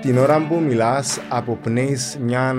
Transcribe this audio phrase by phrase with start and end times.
[0.00, 2.54] Την ώρα που μιλάς αποπνέεις μια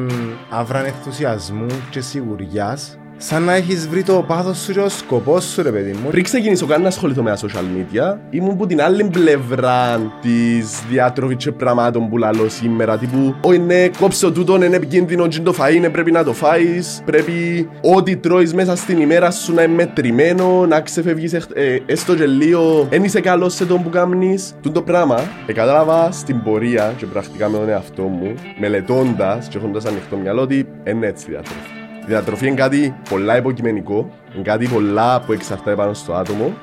[0.49, 5.62] άβρα ενθουσιασμού και σιγουριάς Σαν να έχεις βρει το πάθος σου και ο σκοπός σου
[5.62, 6.09] ρε παιδί μου.
[6.09, 10.81] Πριν ξεκινήσω καν να ασχοληθώ με τα social media Ήμουν που την άλλη πλευρά της
[10.89, 15.53] διάτροφης και πραγμάτων που λαλώ σήμερα Τύπου, «Ω ναι, κόψε τούτο, είναι επικίνδυνο και το
[15.60, 19.74] φαΐ, ναι, πρέπει να το φάεις Πρέπει ό,τι τρώεις μέσα στην ημέρα σου να είναι
[19.74, 22.88] μετρημένο Να ξεφεύγεις ε, έστω και λίγο.
[22.90, 27.06] Εν είσαι καλός σε τον που κάνεις Τούν το πράγμα, ε, κατάλαβα στην πορεία και
[27.06, 31.80] πρακτικά με τον εαυτό μου Μελετώντας και έχοντας ανοιχτό μυαλό ότι είναι έτσι διατροφή.
[31.80, 31.80] η
[32.12, 36.54] διατροφή είναι κάτι πολλά υποκειμενικό, είναι κάτι πολλά που εξαρτάται πάνω στο άτομο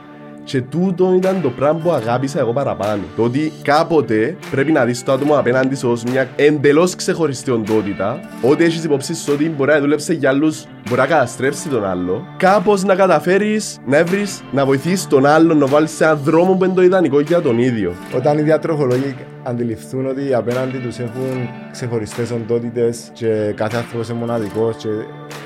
[0.44, 3.02] και τούτο ήταν το πράγμα που αγάπησα εγώ παραπάνω.
[3.16, 8.20] Το ότι κάποτε πρέπει να δεις το άτομο απέναντι σου ως μια εντελώς ξεχωριστή οντότητα,
[8.42, 12.26] ότι έχεις υπόψη σου ότι μπορεί να δουλέψει για άλλους, μπορεί να καταστρέψει τον άλλο,
[12.36, 16.64] κάπως να καταφέρεις να βρεις, να βοηθήσεις τον άλλο να βάλεις σε έναν δρόμο που
[16.64, 17.94] είναι το ιδανικό για τον ίδιο.
[18.16, 24.76] Όταν οι διατροφολόγοι αντιληφθούν ότι απέναντι τους έχουν ξεχωριστές οντότητες και κάθε άνθρωπος είναι μοναδικός
[24.76, 24.88] και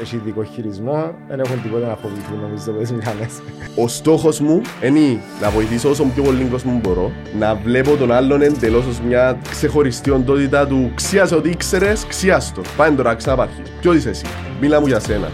[0.03, 3.41] έχει ειδικό χειρισμό, δεν έχουν τίποτα να φοβηθούν νομίζω τις μηχανές.
[3.77, 8.43] Ο στόχος μου είναι να βοηθήσω όσο πιο πολύ κόσμο μπορώ, να βλέπω τον άλλον
[8.43, 12.61] εντελώς ως μια ξεχωριστή οντότητα του ξίασε ότι ήξερες, ξίαστο.
[12.77, 13.71] Πάμε τώρα ξαναπάρχεις.
[13.81, 14.25] Ποιο είσαι εσύ,
[14.61, 15.29] μίλα μου για σένα.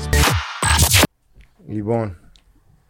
[1.68, 2.16] Λοιπόν,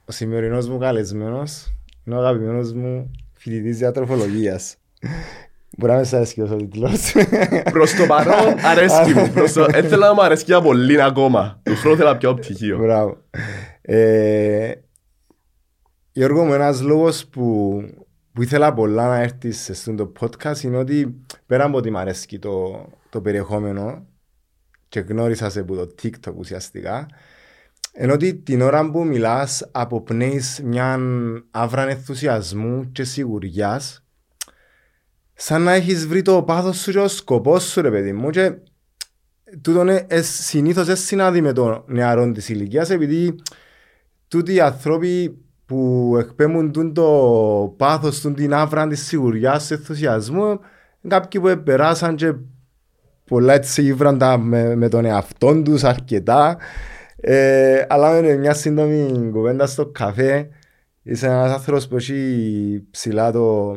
[0.04, 4.76] ο σημερινός μου καλεσμένος είναι ο αγαπημένος μου φοιτητής διατροφολογίας.
[5.78, 7.12] Μπορεί να με σας αρέσκει ο τίτλος.
[7.72, 9.30] Προς το παρόν αρέσκει μου.
[9.30, 9.66] Προς το...
[9.72, 11.60] Έθελα να μου αρέσκει από πολύ ακόμα.
[11.62, 12.78] Του χρόνου θέλα πιο πτυχίο.
[12.78, 13.16] Μπράβο.
[13.82, 14.72] Ε,
[16.12, 17.80] Γιώργο μου, ένας λόγος που,
[18.32, 21.98] που ήθελα πολλά να έρθεις σε αυτό το podcast είναι ότι πέρα από ότι μου
[21.98, 24.06] αρέσκει το, το περιεχόμενο
[24.88, 27.06] και γνώρισα σε από το TikTok ουσιαστικά,
[27.92, 30.98] ενώ ότι την ώρα που μιλάς αποπνέεις μια
[31.50, 34.02] άβρα ενθουσιασμού και σιγουριάς
[35.40, 38.54] σαν να έχεις βρει το πάθος σου και ο σκοπός σου ρε παιδί μου και
[39.60, 43.34] τούτο είναι ε, συνήθως έτσι συνάδει με το νεαρό της ηλικίας επειδή
[44.28, 50.60] τούτοι οι άνθρωποι που εκπέμπουν το πάθος του την άβρα της σιγουριάς του ενθουσιασμού
[51.08, 52.34] κάποιοι που περάσαν και
[53.28, 56.56] πολλά έτσι ήβραν με, με τον εαυτό τους αρκετά
[57.20, 60.48] ε, αλλά με μια σύντομη κουβέντα στο καφέ
[61.02, 63.76] είσαι ένας άνθρωπος που έχει ψηλά το,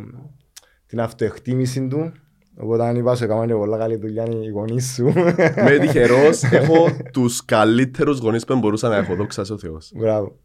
[0.85, 2.11] την αυτοεκτίμηση του.
[2.57, 5.13] Οπότε αν είπα σου έκαναν πολλά καλή δουλειά οι γονείς σου.
[5.65, 9.91] Με τυχερός έχω τους καλύτερους γονείς που μπορούσα να έχω, δόξα ο Θεός.
[9.95, 10.39] Μπράβο.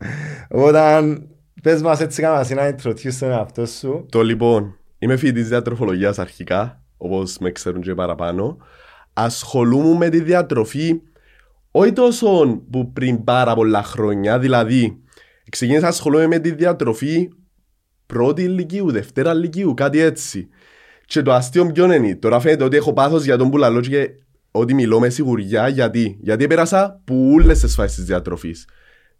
[0.49, 1.03] Οπότε
[1.63, 4.07] πες μας έτσι κάνα να introduce τον εαυτό σου.
[4.11, 8.57] Το λοιπόν, είμαι φοιτητής διατροφολογίας αρχικά, όπως με ξέρουν και παραπάνω.
[9.19, 11.01] Ασχολούμαι με τη διατροφή
[11.71, 14.99] όχι τόσο που πριν πάρα πολλά χρόνια, δηλαδή
[15.51, 17.29] ξεκίνησα να ασχολούμαι με τη διατροφή
[18.07, 20.49] πρώτη ηλικίου, δευτέρα ηλικίου, κάτι έτσι.
[21.07, 24.11] Και το αστείο ποιο είναι, τώρα φαίνεται ότι έχω πάθος για τον πουλαλό και
[24.51, 28.69] ότι μιλώ με σιγουριά, γιατί, γιατί έπερασα που όλες τις φάσεις της διατροφής.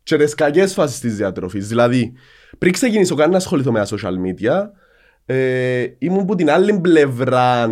[0.03, 2.13] Και τις κακές φάσεις της διατροφής, δηλαδή
[2.59, 4.71] πριν ξεκινήσω καν να ασχοληθώ με τα social media,
[5.27, 7.67] ε, ήμουν που την άλλη πλευρά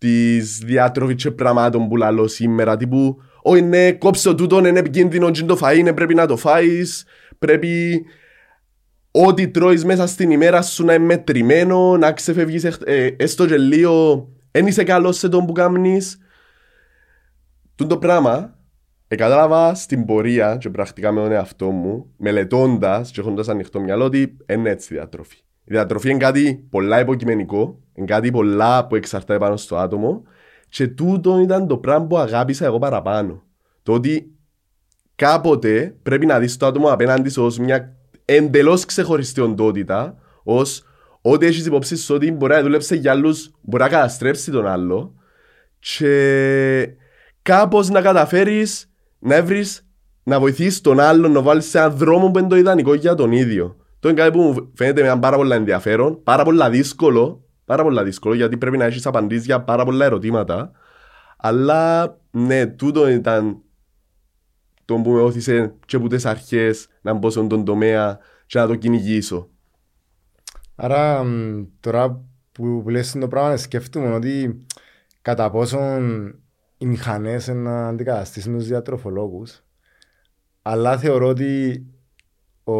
[0.00, 5.30] της διατροφή και πραγμάτων που λαλώ σήμερα, τύπου «Όχι ναι, κόψε το τούτο, είναι επικίνδυνο
[5.30, 7.04] και το φαΐ, ναι, πρέπει να το φάεις,
[7.38, 8.04] πρέπει
[9.10, 14.28] ό,τι τρώεις μέσα στην ημέρα σου να είναι μετρημένο, να ξεφεύγεις ε, έστω και λίγο,
[14.50, 16.18] δεν είσαι καλός σε τον που κάνεις.
[17.74, 18.58] Τον το πράγμα,
[19.08, 24.36] κατάλαβα στην πορεία και πρακτικά με τον εαυτό μου, μελετώντας και έχοντας ανοιχτό μυαλό ότι
[24.52, 25.36] είναι έτσι η διατροφή.
[25.64, 30.22] Η διατροφή είναι κάτι πολλά υποκειμενικό, είναι κάτι πολλά που εξαρτάται πάνω στο άτομο
[30.68, 33.42] και τούτο ήταν το πράγμα που αγάπησα εγώ παραπάνω.
[33.82, 34.30] Το ότι
[35.16, 40.84] κάποτε πρέπει να δεις το άτομο απέναντι σου ως μια εντελώς ξεχωριστή οντότητα, ως
[41.20, 45.14] ότι έχεις υπόψη σου ότι μπορεί να δουλέψει για άλλους, μπορεί να καταστρέψει τον άλλο,
[45.78, 46.88] και
[47.42, 49.86] κάπως να καταφέρεις να βρεις
[50.22, 53.32] να βοηθήσει τον άλλον να βάλεις σε έναν δρόμο που είναι το ιδανικό για τον
[53.32, 53.76] ίδιο.
[54.00, 58.02] Το είναι κάτι που μου φαίνεται με πάρα πολύ ενδιαφέρον, πάρα πολύ δύσκολο, πάρα πολύ
[58.02, 60.70] δύσκολο γιατί πρέπει να έχεις απαντήσεις για πάρα πολλά ερωτήματα.
[61.36, 63.60] Αλλά ναι, τούτο ήταν
[64.84, 68.66] το που με όθησε και από τις αρχές να μπω σε τον τομέα και να
[68.66, 69.48] το κυνηγήσω.
[70.74, 71.24] Άρα
[71.80, 74.64] τώρα που λες το πράγμα σκέφτομαι ότι
[75.22, 76.28] κατά πόσον
[76.78, 79.62] οι μηχανές να αντικαταστήσουν τους διατροφολόγους
[80.62, 81.84] αλλά θεωρώ ότι
[82.64, 82.74] ο,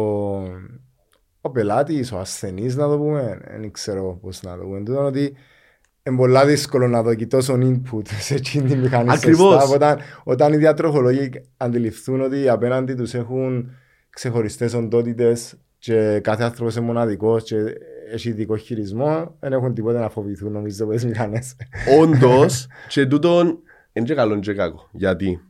[1.41, 5.35] ο πελάτης, ο ασθενής να το πούμε, δεν ξέρω πώς να το πούμε, ότι
[6.03, 9.71] είναι πολύ δύσκολο να δω τόσο input σε εκείνη τη μηχανή Ακριβώς.
[9.71, 13.71] Όταν, όταν οι διατροφολόγοι αντιληφθούν ότι απέναντι τους έχουν
[14.09, 17.55] ξεχωριστές οντότητες και κάθε άνθρωπος είναι μοναδικός και
[18.11, 21.55] έχει ειδικό χειρισμό, δεν έχουν τίποτα να φοβηθούν νομίζω από τις μηχανές.
[21.99, 23.59] Όντως, και τούτον
[23.93, 24.89] είναι και καλό και κακό.
[24.91, 25.41] Γιατί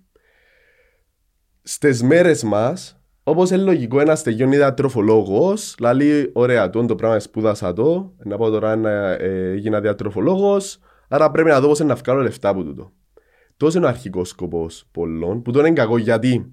[1.61, 7.73] στις μέρες μας, όπως είναι λογικό ένας τελειώνει διατροφολόγος, λέει ωραία, τούτο το πράγμα σπούδασα
[7.73, 11.95] το, να πω τώρα να ε, έγινα διατροφολόγος, άρα πρέπει να δω πώς είναι να
[11.95, 12.91] βγάλω λεφτά από τούτο.
[13.57, 16.51] Τόσος είναι ο αρχικός σκοπός πολλών, που τώρα είναι κακό γιατί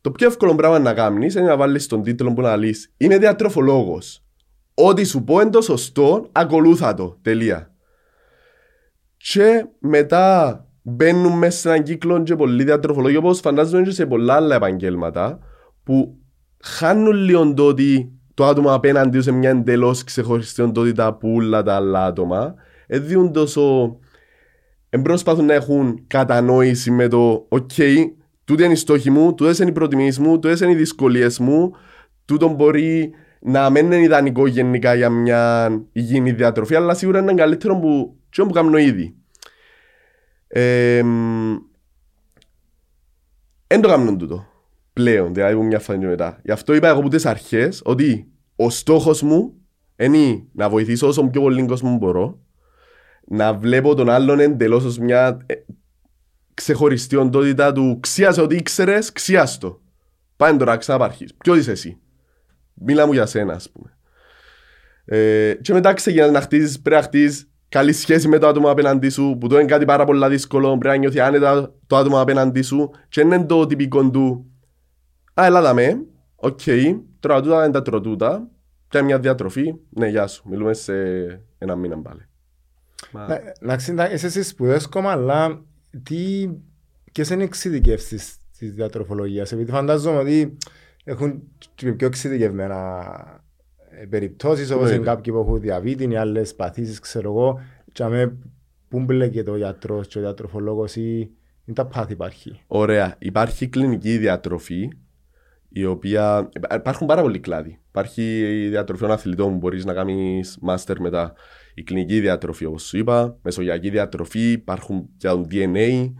[0.00, 2.92] το πιο εύκολο πράγμα να κάνεις είναι να βάλεις τον τίτλο που να λύσεις.
[2.96, 4.24] Είμαι διατροφολόγος.
[4.74, 7.18] Ό,τι σου πω είναι το σωστό, ακολούθα το.
[7.22, 7.74] Τελεία.
[9.16, 14.34] Και μετά μπαίνουν μέσα σε έναν κύκλο και πολλοί διατροφολόγοι, όπως φαντάζομαι και σε πολλά
[14.34, 15.38] άλλα επαγγέλματα,
[15.84, 16.18] που
[16.62, 21.74] χάνουν λίγο το ότι το άτομο απέναντι σε μια εντελώς ξεχωριστή οντότητα που όλα τα
[21.74, 22.54] άλλα άτομα,
[22.86, 23.96] έδιουν τόσο.
[24.88, 28.04] Εμπρόσπαθουν να έχουν κατανόηση με το OK,
[28.44, 31.72] τούτη είναι η στόχη μου, τούτες είναι οι προτιμήσεις μου, τούτες είναι οι δυσκολίες μου,
[32.24, 37.78] τούτο μπορεί να μην είναι ιδανικό γενικά για μια υγιεινή διατροφή, αλλά σίγουρα είναι καλύτερο
[37.78, 39.14] που, που κάνω ήδη.
[43.66, 44.53] Δεν το κάνουν τούτο
[44.94, 46.40] πλέον, δηλαδή μια φανή μετά.
[46.44, 49.54] Γι' αυτό είπα εγώ από τις αρχές ότι ο στόχος μου
[49.96, 52.38] είναι να βοηθήσω όσο πιο πολύ κόσμο μπορώ,
[53.26, 55.54] να βλέπω τον άλλον εντελώς ως μια ε,
[56.54, 59.80] ξεχωριστή οντότητα του ξίασε ότι ήξερες, ξιάστο.
[60.36, 61.34] Πάμε τώρα ξαναπάρχεις.
[61.34, 61.98] Ποιο είσαι εσύ;
[62.74, 63.96] Μίλα μου για σένα, ας πούμε.
[65.04, 69.08] Ε, και μετά ξεκινάς να χτίζεις, πρέπει να χτίζεις καλή σχέση με το άτομο απέναντί
[69.08, 72.62] σου, που το είναι κάτι πάρα πολύ δύσκολο, πρέπει να νιώθει άνετα το άτομο απέναντί
[72.62, 74.53] σου και είναι το τυπικό του
[75.34, 76.04] «Α, έλα με,
[76.36, 78.48] οκ, okay, τρώω είναι τα τροτούτα,
[78.88, 80.94] και μια διατροφή, ναι, γεια σου, μιλούμε σε
[81.58, 82.26] ένα μήνα πάλι».
[83.60, 85.64] Να ξέρετε, είσαι στις σπουδές κόμμα, αλλά
[86.02, 86.48] τι,
[87.12, 90.56] ποιες είναι οι εξειδικεύσεις της διατροφολογίας, επειδή φαντάζομαι ότι
[91.04, 91.42] έχουν
[91.76, 93.04] πιο εξειδικευμένα
[93.90, 97.60] ε, περιπτώσεις όπως είναι κάποιοι που έχουν διαβήτη ή άλλες παθήσεις ξέρω εγώ.
[97.92, 98.36] Και με
[98.88, 101.18] πού μπλέκει το γιατρός και ο διατροφολόγος ή
[101.64, 102.60] είναι τα πάθη υπάρχει.
[102.66, 103.14] Ωραία.
[103.18, 104.88] Υπάρχει κλινική διατροφή
[105.76, 106.48] η οποία...
[106.74, 107.78] Υπάρχουν πάρα πολλοί κλάδοι.
[107.88, 111.32] Υπάρχει η διατροφή των αθλητών που μπορείς να κάνεις μάστερ μετά.
[111.74, 116.12] Η κλινική διατροφή όπως σου είπα, μεσογειακή διατροφή, υπάρχουν και το DNA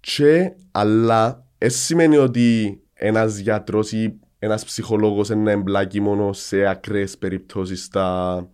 [0.00, 7.18] και αλλά δεν σημαίνει ότι ένας γιατρός ή ένας ψυχολόγος να εμπλάκει μόνο σε ακραίες
[7.18, 8.48] περιπτώσεις στα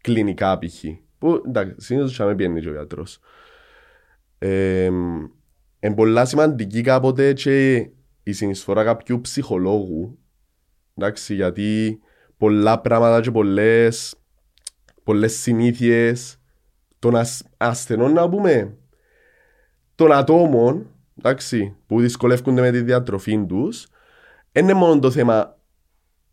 [0.00, 0.84] κλινικά π.χ.
[1.18, 3.18] Που εντάξει, συνήθως θα με πιένει και ο γιατρός.
[4.38, 4.84] Ε,
[5.80, 7.88] είναι πολλά σημαντική κάποτε και
[8.22, 10.18] η συνεισφορά κάποιου ψυχολόγου
[10.94, 12.00] εντάξει, γιατί
[12.36, 14.14] πολλά πράγματα και πολλές,
[15.02, 16.36] πολλές συνήθειες
[16.98, 17.14] των
[17.56, 18.76] ασθενών να πούμε
[19.94, 20.86] των ατόμων
[21.18, 23.86] εντάξει, που δυσκολεύονται με τη διατροφή τους
[24.52, 25.58] είναι μόνο το θέμα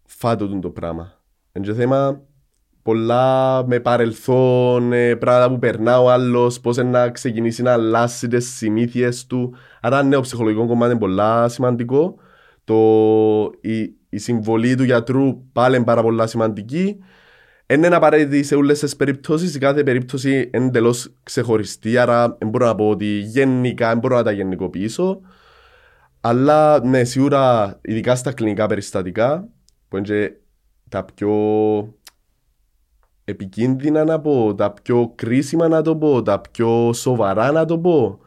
[0.06, 1.22] φάτο το πράγμα.
[1.52, 2.22] Είναι το θέμα
[2.82, 8.56] πολλά με παρελθόν, ε, πράγματα που περνά ο άλλος, πώς να ξεκινήσει να αλλάσει τις
[8.56, 9.56] συνήθειες του.
[9.82, 12.16] Άρα, ναι, ο ψυχολογικό κομμάτι είναι πολλά σημαντικό.
[12.64, 12.76] Το,
[13.62, 16.98] η, η συμβολή του γιατρού πάλι είναι πάρα πολλά σημαντική.
[17.66, 19.56] Δεν είναι απαραίτητη σε όλες τις περιπτώσεις.
[19.56, 21.98] Η κάθε περίπτωση είναι εντελώς ξεχωριστή.
[21.98, 25.22] Άρα, δεν μπορώ να πω ότι γενικά δεν μπορώ να τα γενικοποιήσω.
[26.22, 29.48] Αλλά ναι, σίγουρα, ειδικά στα κλινικά περιστατικά,
[29.88, 30.32] που είναι και
[30.90, 31.34] τα πιο
[33.30, 38.20] επικίνδυνα να πω, τα πιο κρίσιμα να το πω, τα πιο σοβαρά να το πω.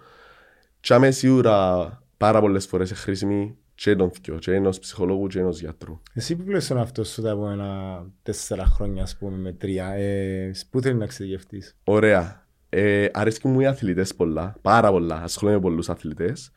[0.81, 5.61] Και είμαι σίγουρα πάρα πολλές φορές χρήσιμη και τον θυκιο, και ενός ψυχολόγου και ενός
[5.61, 6.01] γιατρού.
[6.15, 10.81] Εσύ που πλέον αυτός σου τα ένα τέσσερα χρόνια, ας πούμε, με τρία, ε, πού
[10.81, 11.77] θέλεις να εξειδικευτείς.
[11.85, 12.47] Ωραία.
[12.69, 16.51] Ε, αρέσκει μου οι αθλητές πολλά, πάρα πολλά, ασχολούμαι με πολλούς αθλητές.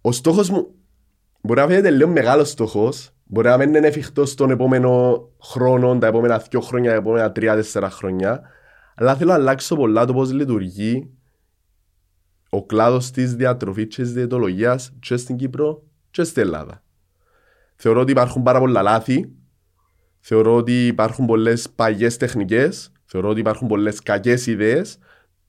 [0.00, 0.74] Ο στόχος μου,
[1.40, 6.06] μπορεί να φαίνεται λίγο μεγάλος στόχος, Μπορεί να μην είναι εφικτό στον επόμενο χρόνο, τα
[6.06, 8.42] επόμενα δύο χρόνια, τα επόμενα τρία-τέσσερα χρόνια.
[8.94, 11.10] Αλλά θέλω να αλλάξω πολλά το πώς λειτουργεί
[12.50, 16.82] ο κλάδος της διατροφής και της διαιτολογίας και στην Κύπρο και στην Ελλάδα.
[17.76, 19.32] Θεωρώ ότι υπάρχουν πάρα πολλά λάθη.
[20.20, 22.92] Θεωρώ ότι υπάρχουν πολλές παγιέ τεχνικές.
[23.04, 24.98] Θεωρώ ότι υπάρχουν πολλές κακές ιδέες.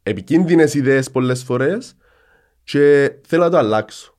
[0.03, 1.98] Επικίνδυνες ιδέες πολλές φορές.
[2.63, 4.17] Και θέλω να το αλλάξω.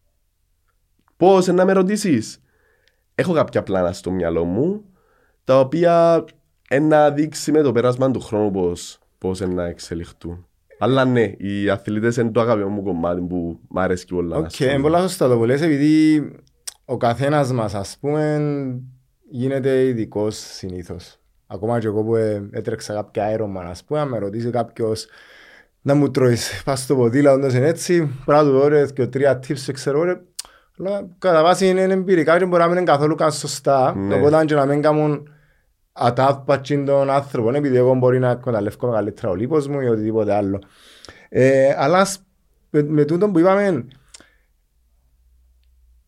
[1.16, 2.39] Πώς να με ρωτήσεις,
[3.20, 4.84] έχω κάποια πλάνα στο μυαλό μου,
[5.44, 6.24] τα οποία
[6.80, 10.46] να δείξει με το πέρασμα του χρόνου πώς, πώς να εξελιχθούν.
[10.78, 14.36] Αλλά ναι, οι αθλητές είναι το αγαπημένο μου κομμάτι που μου αρέσει πολλά.
[14.36, 16.24] Οκ, okay, είναι πολλά σωστά το που λες, επειδή
[16.84, 18.40] ο καθένας μας, ας πούμε,
[19.30, 21.18] γίνεται ειδικός συνήθως.
[21.46, 25.06] Ακόμα και εγώ που ε, έτρεξα κάποια αέρωμα, ας πούμε, αν με ρωτήσει κάποιος
[25.82, 29.72] να μου τρώεις πας στο ποδήλατο, όντως είναι έτσι, πράγμα του δώρε και τρία tips,
[29.72, 30.22] ξέρω, Αλλά
[31.18, 33.94] κατά βάση είναι εμπειρικά και μπορεί να μην είναι καθόλου καν σωστά.
[33.96, 34.14] Ναι.
[34.14, 35.28] Οπότε αν και να μην κάνουν
[35.92, 40.58] ατάφπατσι τον άνθρωπο, επειδή εγώ μπορεί να εκμεταλλεύω καλύτερα ο λίπος μου ή οτιδήποτε άλλο.
[41.28, 42.22] Ε, αλλά ας-
[42.70, 43.86] με, με τούτο που είπαμε,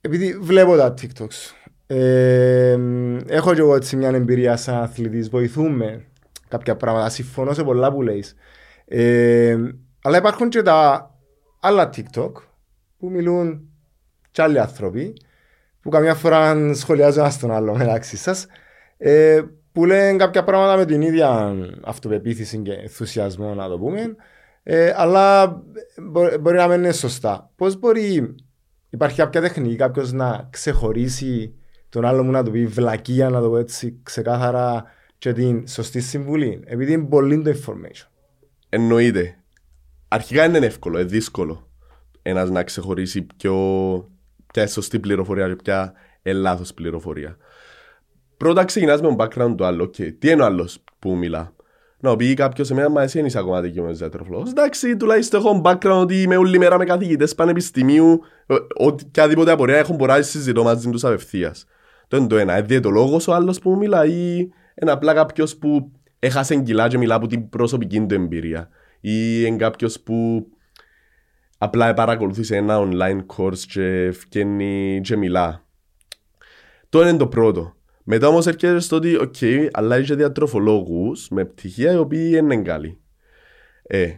[0.00, 1.52] επειδή βλέπω τα TikToks,
[1.86, 2.78] ε,
[3.26, 6.04] έχω και εγώ έτσι μια εμπειρία σαν αθλητής, βοηθούμε
[6.48, 8.34] κάποια πράγματα, συμφωνώ σε πολλά που λέεις.
[8.84, 9.56] Ε,
[10.02, 11.10] αλλά υπάρχουν και τα
[11.60, 12.32] άλλα TikTok
[12.98, 13.66] που μιλούν
[14.32, 15.12] και άλλοι άνθρωποι
[15.80, 18.46] που καμιά φορά σχολιάζουν ένας τον άλλο μεταξύ σας
[18.96, 24.16] ε, που λένε κάποια πράγματα με την ίδια αυτοπεποίθηση και ενθουσιασμό να το πούμε
[24.62, 25.46] ε, αλλά
[26.02, 27.50] μπο- μπορεί να μην είναι σωστά.
[27.56, 28.34] Πώς μπορεί,
[28.90, 31.54] υπάρχει κάποια τεχνική κάποιος να ξεχωρίσει
[31.88, 34.84] τον άλλο μου να του πει βλακεία να το πω έτσι ξεκάθαρα
[35.18, 38.06] και την σωστή συμβουλή επειδή είναι πολύ το information.
[38.68, 39.36] Εννοείται.
[40.08, 41.68] Αρχικά είναι εύκολο, είναι δύσκολο
[42.22, 43.54] ένας να ξεχωρίσει ποιο,
[44.52, 45.92] ποια είναι σωστή πληροφορία και ποια
[46.22, 47.36] είναι λάθος πληροφορία.
[48.36, 49.84] Πρώτα ξεκινάς με τον background του άλλου.
[49.84, 50.14] Okay.
[50.18, 51.54] Τι είναι ο άλλος που μιλά;
[52.00, 54.50] Να πει κάποιος εμένα μα εσύ είσαι ακόμα δικαιωμένος διατροφλός.
[54.50, 58.20] Εντάξει, τουλάχιστον έχω background ότι είμαι όλη μέρα με καθηγητές πανεπιστημίου.
[58.76, 61.66] Οποιαδήποτε απορία έχουν μπορεί να συζητώ μαζί τους απευθείας.
[62.08, 62.58] Το είναι το ένα.
[62.58, 64.36] Είναι διαιτολόγος ο άλλος που μιλά ή
[64.82, 68.68] είναι απλά κάποιος που έχασε κιλά και μιλά από την προσωπική του εμπειρία.
[69.00, 70.46] Ή είναι κάποιος που
[71.62, 75.64] απλά παρακολουθήσει ένα online course και βγαίνει και μιλά.
[76.88, 77.74] Το είναι το πρώτο.
[78.04, 79.34] Μετά όμως έρχεται στο ότι, οκ,
[79.72, 83.00] αλλά είσαι διατροφολόγους με πτυχία οι οποίοι είναι καλοί.
[83.82, 84.12] Ε,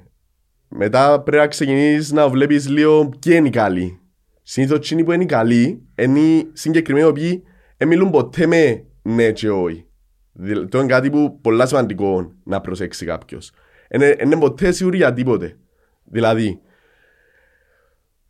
[0.69, 4.01] μετά πρέπει να ξεκινήσεις να βλέπεις λίγο ποιοι είναι οι καλοί.
[4.43, 7.43] Συνήθως εκείνοι που είναι οι καλοί είναι οι συγκεκριμένοι οι οποίοι
[7.77, 9.87] δεν μιλούν ποτέ με ναι και όχι.
[10.33, 13.53] Δηλαδή, Το είναι κάτι που πολλά σημαντικό να προσέξει κάποιος.
[13.91, 15.57] Είναι, είναι ποτέ σίγουροι για τίποτε.
[16.05, 16.61] Δηλαδή,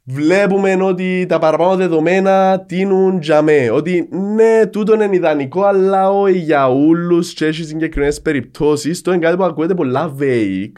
[0.04, 3.70] βλέπουμε ότι τα παραπάνω δεδομένα τίνουν για με.
[3.70, 9.00] Ότι ναι, τούτο είναι ιδανικό, αλλά όχι για όλους και έχει συγκεκριμένες περιπτώσεις.
[9.00, 10.72] Το είναι κάτι που ακούγεται πολλά vague,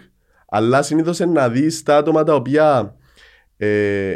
[0.49, 2.97] αλλά συνήθως είναι να δεις τα άτομα τα οποία
[3.57, 4.15] ε,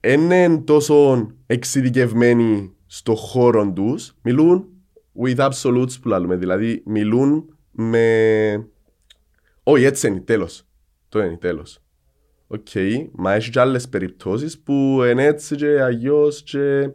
[0.00, 4.68] είναι τόσο εξειδικευμένοι στο χώρο τους, μιλούν
[5.22, 8.66] with absolutes που λέμε, δηλαδή μιλούν με...
[9.62, 10.66] Όχι, έτσι είναι, τέλος.
[11.08, 11.82] Το είναι, τέλος.
[12.52, 12.68] Οκ,
[13.12, 16.90] μα έχει και άλλες περιπτώσεις που είναι έτσι και αγιώς και...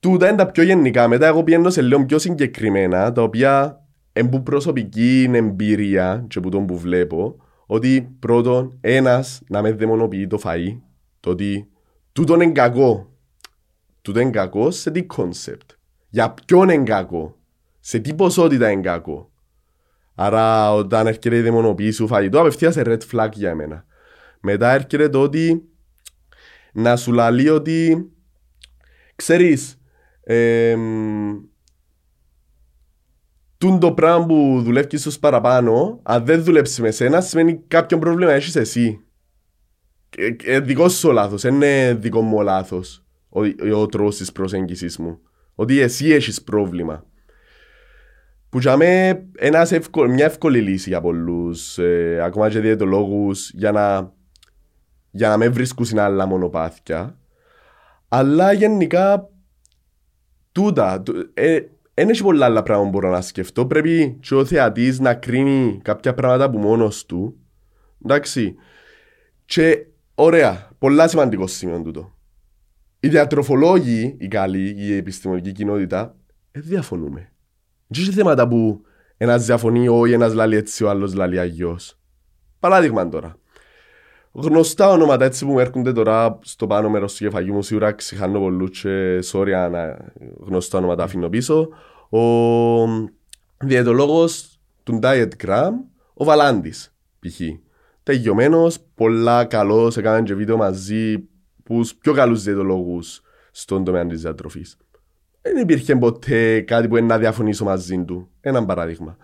[0.00, 1.08] Τούτα είναι τα πιο γενικά.
[1.08, 6.48] Μετά εγώ πιένω σε λίγο πιο συγκεκριμένα, τα οποία είναι που προσωπική εμπειρία και που
[6.48, 10.80] τον που βλέπω, ότι πρώτον, ένας να με δαιμονοποιεί το φαΐ,
[11.20, 11.68] το ότι
[12.12, 13.10] τούτο είναι κακό.
[14.02, 15.70] Τούτο είναι κακό σε τι concept.
[16.08, 17.36] Για ποιον είναι κακό;
[17.80, 19.30] Σε τι ποσότητα είναι κακό;
[20.18, 23.84] Άρα όταν έρχεται η δαιμονοποίηση του φαγητού απευθείας σε red flag για μένα.
[24.40, 25.68] Μετά έρχεται το ότι
[26.72, 28.08] να σου λαλεί ότι
[29.16, 29.80] ξέρεις
[30.22, 31.36] εμ,
[33.58, 38.32] τούν το πράγμα που δουλεύει στους παραπάνω αν δεν δουλέψεις με σένα σημαίνει κάποιο πρόβλημα
[38.32, 39.00] έχεις εσύ.
[40.16, 43.40] Ε, ε, δικό σου ο λάθος, δεν είναι δικό μου ο λάθος ο,
[43.78, 45.18] ο τρόπος της προσέγγισης μου.
[45.54, 47.04] Ότι εσύ έχεις πρόβλημα.
[48.56, 53.72] Που για μέ ένας εύκολ, μια εύκολη λύση για πολλούς, ε, ακόμα και διαιτολόγους, για
[53.72, 54.12] να,
[55.10, 57.18] για να με βρίσκουν άλλα μονοπάτια.
[58.08, 59.30] Αλλά γενικά,
[60.52, 61.60] τούτα, του- ε,
[61.94, 63.66] δεν έχει πολλά άλλα πράγματα που μπορώ να σκεφτώ.
[63.66, 67.36] Πρέπει και ο θεατής να κρίνει κάποια πράγματα από μόνος του.
[68.04, 68.54] Εντάξει.
[69.44, 72.16] Και ωραία, πολλά σημαντικό σημείο τούτο.
[73.00, 76.16] Οι διατροφολόγοι, οι καλοί, η επιστημονική κοινότητα,
[76.52, 77.30] δεν διαφωνούμε.
[77.86, 78.80] Δεν είναι θέματα που
[79.16, 81.98] ένας διαφωνεί, όχι ένας λαλεί έτσι, ο άλλος λαλεί αγιώς.
[82.60, 83.36] Παράδειγμα τώρα.
[84.32, 88.38] Γνωστά ονόματα έτσι που μου έρχονται τώρα στο πάνω μέρος του κεφαλιού μου, σίγουρα ξεχάνω
[88.38, 89.74] πολλούς και sorry αν
[90.40, 91.68] γνωστά ονόματα αφήνω πίσω.
[92.08, 92.20] Ο
[93.58, 95.70] διαιτολόγος του Diet Gram,
[96.14, 97.40] ο Βαλάντης, π.χ.
[98.02, 101.28] Τελειωμένος, πολλά καλός, έκαναν και βίντεο μαζί
[101.62, 104.76] που πιο καλούς διαιτολόγους στον τομέα της διατροφής.
[105.52, 108.28] Δεν υπήρχε ποτέ κάτι που είναι να διαφωνήσω μαζί του.
[108.40, 109.16] Ένα παράδειγμα.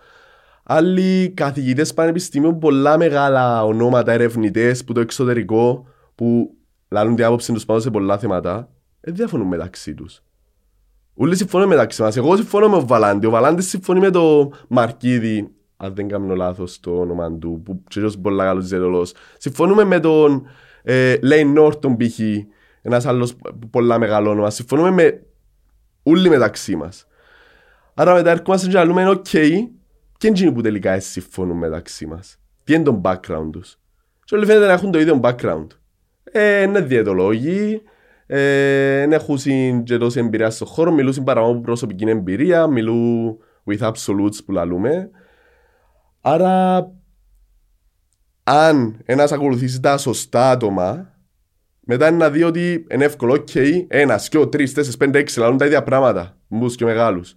[0.63, 6.55] Άλλοι καθηγητές πανεπιστημίου, πολλά μεγάλα ονόματα, ερευνητές που το εξωτερικό, που
[6.89, 10.23] λαλούν την άποψη τους πάνω σε πολλά θέματα, δεν διαφωνούν μεταξύ τους.
[11.13, 12.17] Όλοι συμφωνούν μεταξύ μας.
[12.17, 13.25] Εγώ συμφωνώ με τον Βαλάντη.
[13.25, 18.17] Ο Βαλάντης συμφωνεί με τον Μαρκίδη, αν δεν κάνω λάθος το όνομα του, που ξέρεις
[18.17, 19.13] πολλά καλός διαιτολός.
[19.37, 20.47] Συμφωνούμε με τον
[20.83, 22.19] ε, Λέιν Νόρτον π.χ.
[22.81, 23.35] Ένας άλλος
[23.69, 24.49] πολλά μεγάλο όνομα.
[24.49, 25.23] Συμφωνούμε με
[26.03, 27.07] όλοι μεταξύ μας.
[27.93, 29.25] Άρα μετά έρχομαστε και λέμε, οκ,
[30.17, 33.79] και είναι που τελικά συμφωνούν μεταξύ μας; Τι είναι το background τους;
[34.25, 35.67] Και όλοι φαίνεται να έχουν το ίδιο background.
[36.23, 37.81] Ε, είναι διαιτολόγοι,
[38.25, 39.37] ε, δεν έχουν
[39.83, 45.09] και τόση εμπειρία στον χώρο, μιλούν παραπάνω από προσωπική εμπειρία, μιλούν with absolutes που λαλούμε.
[46.21, 46.91] Άρα,
[48.43, 51.12] αν ένας ακολουθήσει τα σωστά άτομα,
[51.85, 55.39] μετά είναι να δει ότι είναι εύκολο, ok, okay, ένα, δυο, τρεις, τέσσερις, πέντε, έξι,
[55.39, 57.35] λαλούν τα ίδια πράγματα, μπούς και μεγάλους.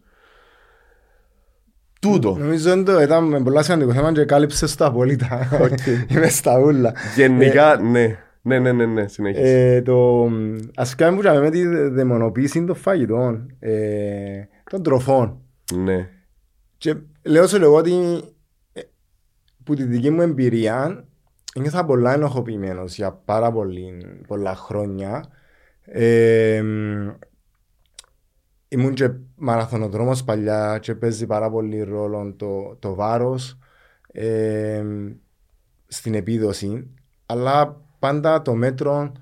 [2.01, 2.37] Τούτο.
[2.39, 5.49] Νομίζω ότι ήταν πολλά σημαντικό θέμα και κάλυψες το απόλυτα.
[5.63, 6.11] Okay.
[6.13, 6.93] Είμαι στα ούλα.
[7.17, 8.19] Γενικά, ναι.
[8.43, 9.75] Ναι, ναι, ναι, ναι, συνέχισε.
[9.75, 10.29] Ε, το,
[10.75, 15.41] ας κάνουμε με τη δαιμονοποίηση των φαγητών, ε, των τροφών.
[15.75, 16.09] Ναι.
[16.79, 17.93] Και λέω σου εγώ ότι
[18.73, 18.81] ε,
[19.65, 21.05] που τη δική μου εμπειρία
[21.61, 25.25] νιώθα πολλά ενοχοποιημένος για πάρα πολύ, πολλά χρόνια.
[25.83, 26.63] Ε,
[28.69, 33.59] ήμουν και μαραθωνοδρόμος παλιά και παίζει πάρα πολύ ρόλο το, το βάρος
[34.13, 34.85] ε,
[35.87, 36.91] στην επίδοση.
[37.27, 39.13] Αλλά πάντα το μέτρο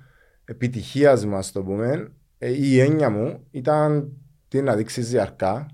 [0.44, 4.12] επιτυχίας μας το πούμε, ε, η έννοια μου ήταν
[4.48, 5.66] τι να δείξεις διαρκά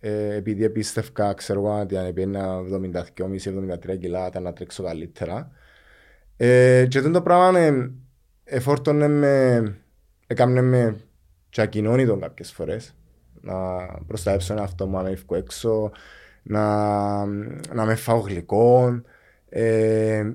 [0.00, 2.60] ε, επειδή επίστευκα, ξέρω εγώ, ότι αν πήγαινα
[3.88, 5.50] 72,5-73 κιλά ήταν να τρέξω καλύτερα.
[6.36, 7.90] Ε, και το πράγμα ε,
[8.44, 9.76] εφόρτωνε με,
[10.26, 11.00] έκαμε με
[11.48, 12.94] και ακοινώνει κάποιες φορές
[13.46, 13.54] να
[14.06, 15.90] προστατεύσω ένα αυτό μου αν έξω,
[16.42, 17.24] να,
[17.74, 19.00] να με φάω γλυκό.
[19.48, 20.32] Ε,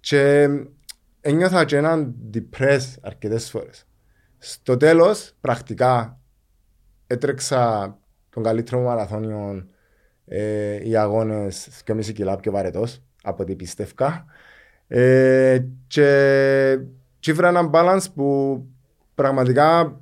[0.00, 0.48] και
[1.20, 3.86] ένιωθα και έναν depress αρκετές φορές.
[4.38, 6.20] Στο τέλος, πρακτικά,
[7.06, 7.98] έτρεξα
[8.30, 9.66] τον καλύτερο μου μαραθώνιο
[10.24, 14.24] ε, οι αγώνες 2,5 κιλά πιο βαρετός από ό,τι πίστευκα.
[14.88, 16.78] Ε, και
[17.20, 18.62] τσίφρα έναν balance που
[19.14, 20.00] πραγματικά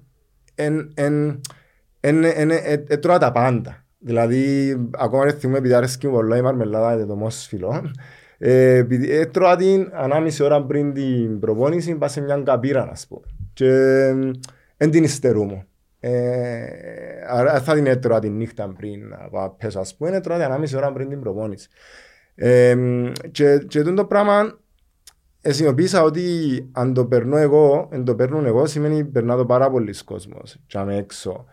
[2.88, 3.84] έτρωα τα πάντα.
[3.98, 7.90] Δηλαδή, ακόμα δεν θυμούμαι επειδή άρεσε και πολλά η μαρμελάδα για το μόσος φιλών.
[8.38, 13.26] Ε, έτρωα την ανάμιση ώρα πριν την προπόνηση, πάω σε μια καπήρα, να πούμε.
[13.52, 13.68] Και
[14.76, 15.66] δεν την υστερούμε.
[16.00, 16.66] Ε,
[17.62, 21.08] θα την έτρωα την νύχτα πριν να πέσω, ας πούμε, έτρωα την ανάμιση ώρα πριν
[21.08, 21.68] την προπόνηση.
[22.34, 22.76] Ε,
[23.30, 24.58] και, και το πράγμα
[25.46, 26.22] αισιοποίησα ότι
[26.72, 30.78] αν το περνώ εγώ, αν το παίρνουν εγώ, σημαίνει περνά το πάρα πολλοί κόσμος και
[30.78, 31.44] είμαι έξω.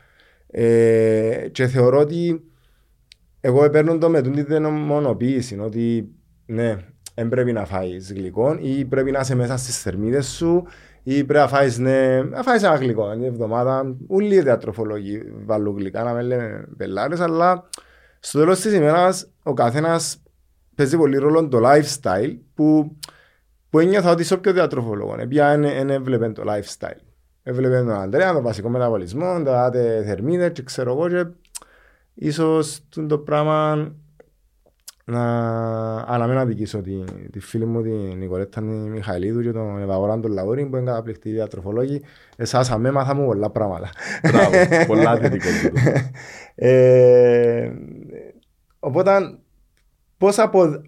[0.48, 2.44] Ε, και θεωρώ ότι
[3.42, 6.10] εγώ παίρνω το με την δαιμονοποίηση, ότι
[6.46, 6.78] ναι,
[7.16, 10.64] δεν πρέπει να φάεις γλυκό ή πρέπει να είσαι μέσα στις θερμίδες σου
[11.04, 13.12] ή πρέπει να φάεις, ναι, να φάεις ένα γλυκό.
[13.12, 17.70] Την εβδομάδα, όλοι οι διατροφολόγοι βάλουν γλυκά, να με λένε πελάρες, αλλά
[18.20, 20.24] στο τέλος της ημέρας ο καθένας
[20.76, 22.98] παίζει πολύ ρόλο το lifestyle που,
[23.72, 27.00] που ένιωθα ότι σε όποιο διατροφολόγο πια δεν έβλεπε το lifestyle.
[27.44, 29.72] Έβλεπε τον Αντρέα, τον βασικό μεταβολισμό, τα
[30.06, 31.26] θερμίδες και ξέρω εγώ και
[32.14, 33.92] ίσως το πράγμα
[35.06, 35.24] να...
[36.14, 40.70] Αλλά μην αδικήσω τη, τη φίλη μου την Νικολέτα Μιχαηλίδου και τον Ευαγοράν τον Λαούριν
[40.70, 42.02] που είναι καταπληκτικοί διατροφολόγοι.
[42.36, 43.90] Εσάς αμέ μάθα μου πολλά πράγματα.
[44.24, 45.48] Μπράβο, πολλά θετικό.
[46.56, 47.72] ε,
[48.80, 49.12] οπότε
[50.18, 50.84] πώς απο,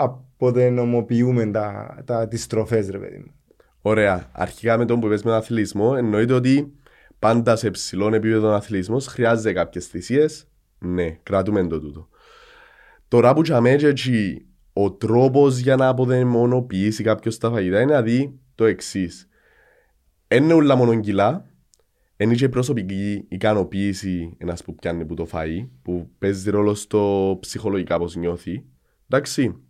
[0.48, 3.34] αποδενομοποιούμε τα, τα, τις τροφές ρε παιδί μου.
[3.82, 4.30] Ωραία.
[4.32, 6.74] Αρχικά με τον που είπες με τον αθλητισμό εννοείται ότι
[7.20, 10.48] πάντα σε ψηλό επίπεδο αθλητισμός χρειάζεται κάποιες θυσίες.
[10.80, 12.10] Ναι, κρατούμε το τούτο.
[13.08, 14.42] Τώρα που τσαμέ και
[14.74, 19.28] ο τρόπος για να αποδαιμονοποιήσει κάποιος τα φαγητά είναι να δει το εξής.
[20.28, 21.46] Είναι όλα μόνο κιλά,
[22.18, 27.98] είναι και προσωπική ικανοποίηση ένας που πιάνει που το φάει, που παίζει ρόλο στο ψυχολογικά
[27.98, 28.66] πώ νιώθει.
[29.08, 29.64] Εντάξει.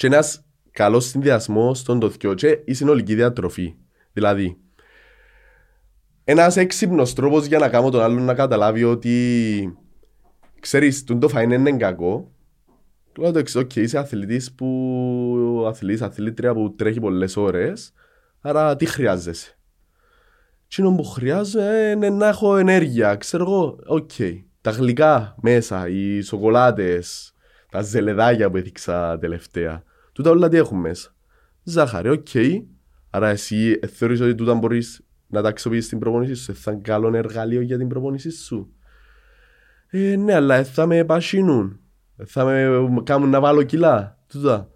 [0.00, 3.74] Και ένας καλός συνδυασμός στον το δυο και η συνολική διατροφή.
[4.12, 4.58] Δηλαδή,
[6.24, 9.78] ένας έξυπνος τρόπος για να κάνω τον άλλον να καταλάβει ότι
[10.60, 12.32] ξέρεις, το φάει είναι κακό,
[13.18, 17.92] Λέω το εξής, okay, είσαι αθλητής που αθλητής, αθλήτρια που τρέχει πολλές ώρες,
[18.40, 19.58] άρα τι χρειάζεσαι;
[20.68, 24.10] Τι που χρειάζεται είναι να έχω ενέργεια, ξέρω εγώ, ok.
[24.18, 24.42] Okay.
[24.60, 27.34] Τα γλυκά μέσα, οι σοκολάτες,
[27.70, 31.14] τα ζελεδάκια που έδειξα τελευταία, τούτα όλα τι έχουν μέσα.
[31.62, 32.26] Ζάχαρη, ok.
[32.32, 32.62] Okay.
[33.10, 37.16] Άρα εσύ θεωρείς ότι τούτα μπορείς να τα αξιοποιήσεις στην προπόνηση σου, θα είναι καλό
[37.16, 38.72] εργαλείο για την προπόνηση σου.
[39.86, 41.80] Ε, ναι, αλλά θα με παχύνουν
[42.26, 42.68] θα με
[43.02, 44.18] κάνουν να βάλω κιλά.
[44.26, 44.70] Τούτα.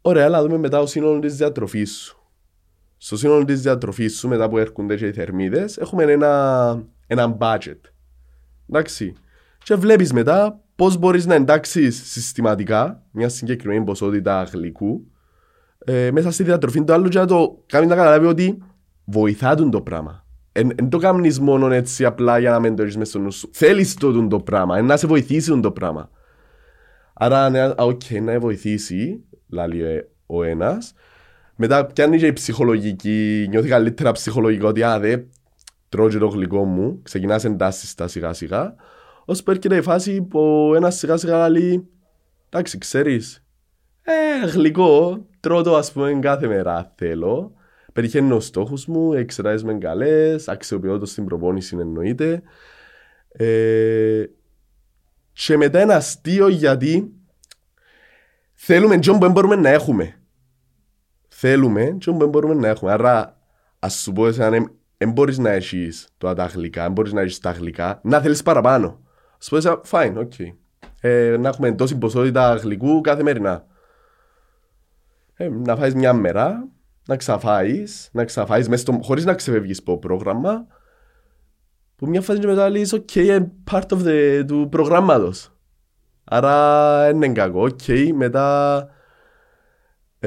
[0.00, 2.20] Ωραία, αλλά δούμε μετά το σύνολος της διατροφής σου.
[2.96, 7.80] Στο σύνολο της διατροφής σου, μετά που έρχονται και οι θερμίδες, έχουμε ένα, ένα budget.
[8.68, 9.14] Εντάξει.
[9.62, 15.06] Και βλέπεις μετά πώς μπορείς να εντάξεις συστηματικά μια συγκεκριμένη ποσότητα γλυκού
[15.78, 18.58] ε, μέσα στη διατροφή του άλλου και να το κάνει να καταλάβει ότι
[19.04, 20.24] βοηθά το πράγμα.
[20.52, 23.50] Δεν το κάνεις μόνο έτσι απλά για να μην το έχεις μέσα στο νου σου.
[23.52, 26.10] Θέλεις το, το πράγμα, να σε βοηθήσει το πράγμα.
[27.14, 30.92] Άρα, ναι, ok, okay, να βοηθήσει, λέει ο ένας.
[31.56, 35.18] Μετά πιάνει και η ψυχολογική, νιώθει καλύτερα ψυχολογικά ότι α, δε,
[35.88, 38.74] τρώω και το γλυκό μου, ξεκινάς εντάσεις τα σιγά σιγά,
[39.26, 41.88] ώσπου που έρχεται η φάση που ένας σιγά σιγά λέει,
[42.48, 43.44] εντάξει ξέρεις,
[44.02, 47.52] ε, γλυκό, τρώω το ας πούμε κάθε μέρα θέλω,
[47.92, 52.42] πετυχαίνω στόχους μου, εξετάσεις με καλές, αξιοποιώ το στην προπόνηση εννοείται.
[53.28, 54.24] Ε,
[55.32, 57.12] και μετά ένα αστείο γιατί
[58.54, 60.20] θέλουμε τζον που μπορούμε να έχουμε.
[61.28, 62.92] Θέλουμε τζον που μπορούμε να έχουμε.
[62.92, 63.40] Άρα
[63.78, 67.38] ας σου πω εσένα δεν μπορείς να έχεις το τα γλυκά, δεν μπορείς να έχεις
[67.38, 69.05] τα γλυκά, να θέλεις παραπάνω.
[69.46, 70.54] Ας πω εσένα, fine, ok.
[71.00, 73.66] Ε, να έχουμε τόση ποσότητα γλυκού καθημερινά.
[75.34, 76.68] Ε, να φάεις μια μέρα,
[77.06, 80.66] να ξαφάεις, να ξαφάεις μέσα στο, χωρίς να ξεφεύγεις από πρόγραμμα,
[81.96, 85.52] που μια φάση και μετά λες, ok, I'm part of the, του προγράμματος.
[86.24, 88.88] Άρα είναι κακό, ok, μετά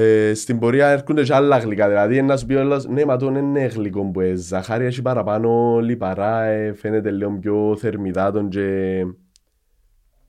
[0.00, 3.26] ε, στην πορεία έρχονται και άλλα γλυκά, δηλαδή να σου πει όλος, ναι, μα το
[3.26, 9.04] είναι γλυκό που ε, ζαχάρι έχει παραπάνω λιπαρά, ε, φαίνεται λίγο πιο θερμιδάτον και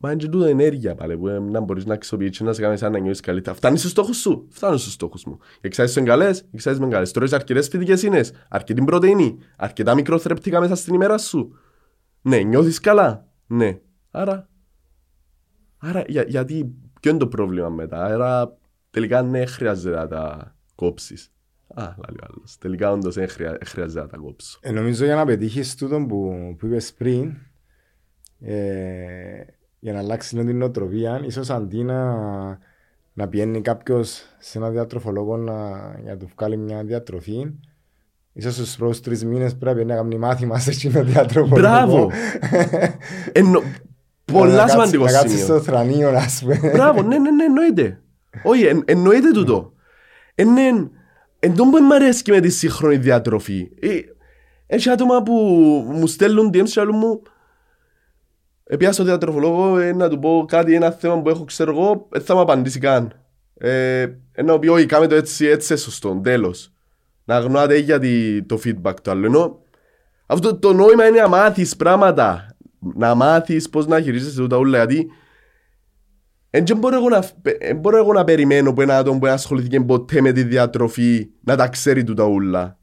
[0.04, 2.80] Μα είναι και τούτο ενέργεια πάλι που να μπορείς να αξιοποιήσεις και να σε κάνεις
[2.80, 3.56] σαν να νιώσεις καλύτερα.
[3.56, 5.38] Φτάνεις στους στόχους σου, φτάνεις στους στόχους μου.
[5.56, 7.12] Οι εξάσεις είναι καλές, οι εξάσεις είναι καλές.
[7.12, 11.56] Τρώεις αρκετές φυτικές ίνες, αρκετή πρωτεΐνη, αρκετά μικροθρεπτικά μέσα στην ημέρα σου.
[12.22, 13.28] Ναι, νιώθεις καλά.
[13.48, 13.80] Ναι.
[14.12, 14.50] Άρα,
[15.78, 18.58] άρα για, γιατί, ποιο είναι το πρόβλημα μετά; Άρα
[18.92, 21.32] τελικά ναι, χρειάζεται να τα κόψεις.
[21.74, 22.58] Α, λέει ο άλλος.
[22.58, 23.30] Τελικά όντως δεν
[23.64, 24.60] χρειάζεται να τα κόψω.
[24.62, 27.38] Ε, νομίζω για να πετύχεις τούτο που, που είπες πριν,
[28.40, 29.44] ε,
[29.80, 32.16] για να αλλάξεις την νοοτροπία, ίσως αντί να,
[33.14, 35.70] να πηγαίνει κάποιος σε ένα διατροφολόγο να,
[36.04, 37.54] για να του βγάλει μια διατροφή,
[38.34, 41.62] ίσως στους πρώτους τρεις μήνες πρέπει να κάνει μάθημα σε εκείνο διατροφολόγο.
[41.62, 42.10] Μπράβο!
[43.32, 43.62] Εννο...
[44.26, 45.14] Πολλά σημαντικό σημείο.
[45.14, 46.72] Να κάτσεις στο θρανείο, να πούμε.
[46.72, 48.01] Μπράβο, ναι, ναι, ναι, εννοείται.
[48.44, 49.74] Όχι, εν, εννοείται τούτο.
[50.36, 50.90] Είναι,
[51.40, 53.70] εν τόν που μ' αρέσει με τη σύγχρονη διατροφή.
[53.80, 54.00] Ε,
[54.68, 55.34] έχει άτομα που
[55.88, 57.22] μου στέλνουν DMs και μου
[58.72, 62.22] Επία στο διατροφολόγο ε, να του πω κάτι, ένα θέμα που έχω ξέρω εγώ, δεν
[62.22, 63.14] θα μου απαντήσει καν.
[63.58, 66.72] Ε, ενώ πει όχι, κάμε το έτσι, έτσι σωστό, τέλος.
[67.26, 68.00] Να γνώατε για
[68.46, 69.26] το feedback του άλλου.
[69.26, 69.60] Ενώ
[70.26, 72.56] αυτό το νόημα είναι να μάθεις πράγματα.
[72.80, 75.12] Να μάθεις πώς να χειρίζεσαι τα ούλα, γιατί
[76.52, 77.24] δεν μπορώ, εγώ να,
[77.76, 81.68] μπορώ εγώ να περιμένω που ένα άτομο που ασχολήθηκε ποτέ με τη διατροφή να τα
[81.68, 82.80] ξέρει του τα ούλα.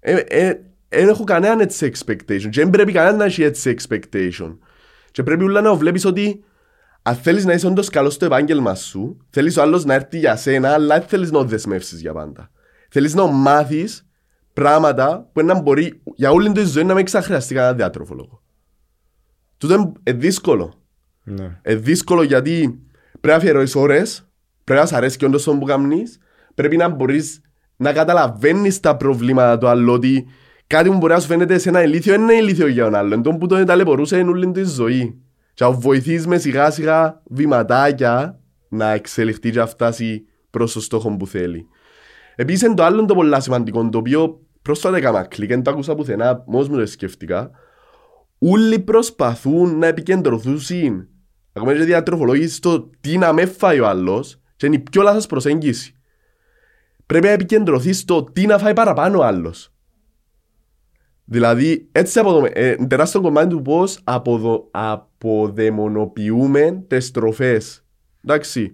[0.00, 4.58] Δεν ε, ε, έχω κανέναν έτσι expectation και δεν πρέπει κανέναν να έχει έτσι expectation.
[5.10, 6.44] Και πρέπει ούλα να βλέπεις ότι
[7.02, 10.36] αν θέλεις να είσαι όντως καλός στο επάγγελμα σου, θέλεις ο άλλος να έρθει για
[10.36, 12.50] σένα, αλλά δεν θέλεις να δεσμεύσεις για πάντα.
[12.88, 14.06] Θέλεις να μάθεις
[14.52, 18.42] πράγματα που να μπορεί για όλη τη ζωή να μην ξαχρειαστεί κανένα διάτροφο λόγο.
[19.58, 20.81] Τούτο είναι δύσκολο.
[21.24, 21.60] Ναι.
[21.66, 22.80] Είναι δύσκολο γιατί
[23.10, 24.28] πρέπει να αφιερώσεις ώρες,
[24.64, 26.18] πρέπει να σ' αρέσει και όντως που κάνεις,
[26.54, 27.40] πρέπει να μπορείς
[27.76, 30.26] να καταλαβαίνεις τα προβλήματα του άλλου, ότι
[30.66, 33.22] κάτι που μπορεί να σου φαίνεται σε ένα ηλίθιο είναι ηλίθιο για τον άλλον.
[33.22, 35.22] Τον που τον ταλαιπωρούσε είναι όλη τη ζωή.
[35.54, 41.16] Και να βοηθείς με σιγά σιγά βηματάκια να εξελιχθεί και να φτάσει προς το στόχο
[41.16, 41.66] που θέλει.
[42.36, 45.94] Επίσης είναι το άλλο το πολύ σημαντικό, το οποίο πρόσφατα έκανα κλικ, δεν το άκουσα
[45.94, 47.50] πουθενά, μόνος μου το σκέφτηκα.
[48.38, 50.60] Όλοι προσπαθούν να επικεντρωθούν
[51.52, 55.26] ακόμα και διατροφολόγοι στο τι να με φάει ο άλλος και είναι η πιο λάθος
[55.26, 55.96] προσέγγιση.
[57.06, 59.72] Πρέπει να επικεντρωθεί στο τι να φάει παραπάνω ο άλλος.
[61.24, 62.48] Δηλαδή, έτσι αποδομε...
[62.48, 64.68] ε, τεράστιο κομμάτι του πώς αποδο...
[64.70, 67.84] αποδαιμονοποιούμε τις τροφές.
[68.24, 68.72] Εντάξει.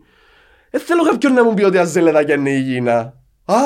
[0.71, 2.99] Δεν θέλω κάποιον να μου πει ότι αζελεδάκια είναι υγιεινά.
[3.45, 3.57] Α!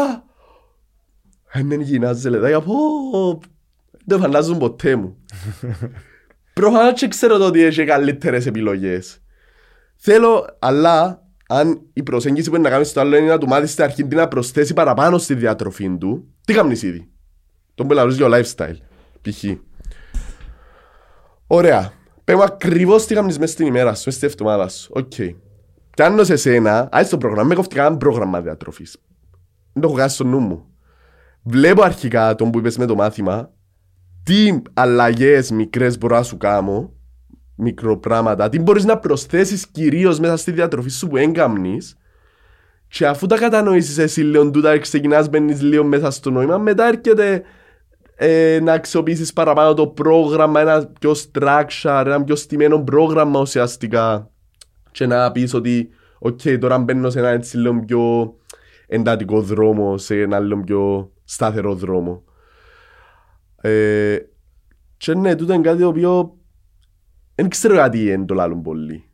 [1.60, 2.60] Είναι υγιεινά ζελεδάκια.
[2.60, 2.74] Πω!
[4.04, 5.16] Δεν φαντάζουν ποτέ μου.
[6.52, 9.22] Προφανώς και ξέρω ότι έχει καλύτερες επιλογές.
[9.96, 13.72] Θέλω, αλλά αν η προσέγγιση που είναι να κάνεις στο άλλο είναι να του μάθεις
[13.72, 17.10] στην αρχή να προσθέσει παραπάνω στη διατροφή του, τι κάνεις ήδη;
[17.74, 18.76] Τον που για lifestyle.
[19.22, 19.44] Π.χ.
[21.46, 21.92] Ωραία.
[22.24, 24.90] Πέμπω ακριβώς τι κάνεις μέσα στην ημέρα σου, μέσα στην εβδομάδα σου.
[24.94, 25.12] Οκ.
[25.96, 28.96] Πιάνω σε σένα, άι στο πρόγραμμα, με κοφτεί κανένα πρόγραμμα διατροφής.
[29.72, 30.66] Δεν το έχω κάνει στο νου μου.
[31.42, 33.50] Βλέπω αρχικά τον που είπες με το μάθημα,
[34.22, 36.92] τι αλλαγές μικρές μπορώ να σου κάνω,
[37.56, 41.96] μικροπράγματα, τι μπορείς να προσθέσεις κυρίως μέσα στη διατροφή σου που έγκαμνεις
[42.88, 47.42] και αφού τα κατανοήσεις εσύ λίγο τούτα ξεκινάς μπαίνεις λίγο μέσα στο νόημα, μετά έρχεται
[48.14, 54.30] ε, να αξιοποιήσεις παραπάνω το πρόγραμμα, ένα πιο structure, ένα πιο στημένο πρόγραμμα ουσιαστικά
[54.90, 55.88] και να πεις ότι
[56.20, 58.34] ok, τώρα μπαίνω σε ένα έτσι λίγο πιο
[58.86, 62.22] εντατικό δρόμο, σε ένα λίγο πιο σταθερό δρόμο.
[63.62, 64.16] Ε,
[64.96, 66.36] και ναι, τούτο είναι κάτι το οποίο
[67.34, 69.04] δεν ξέρω γιατί είναι το λάλλον πολύ.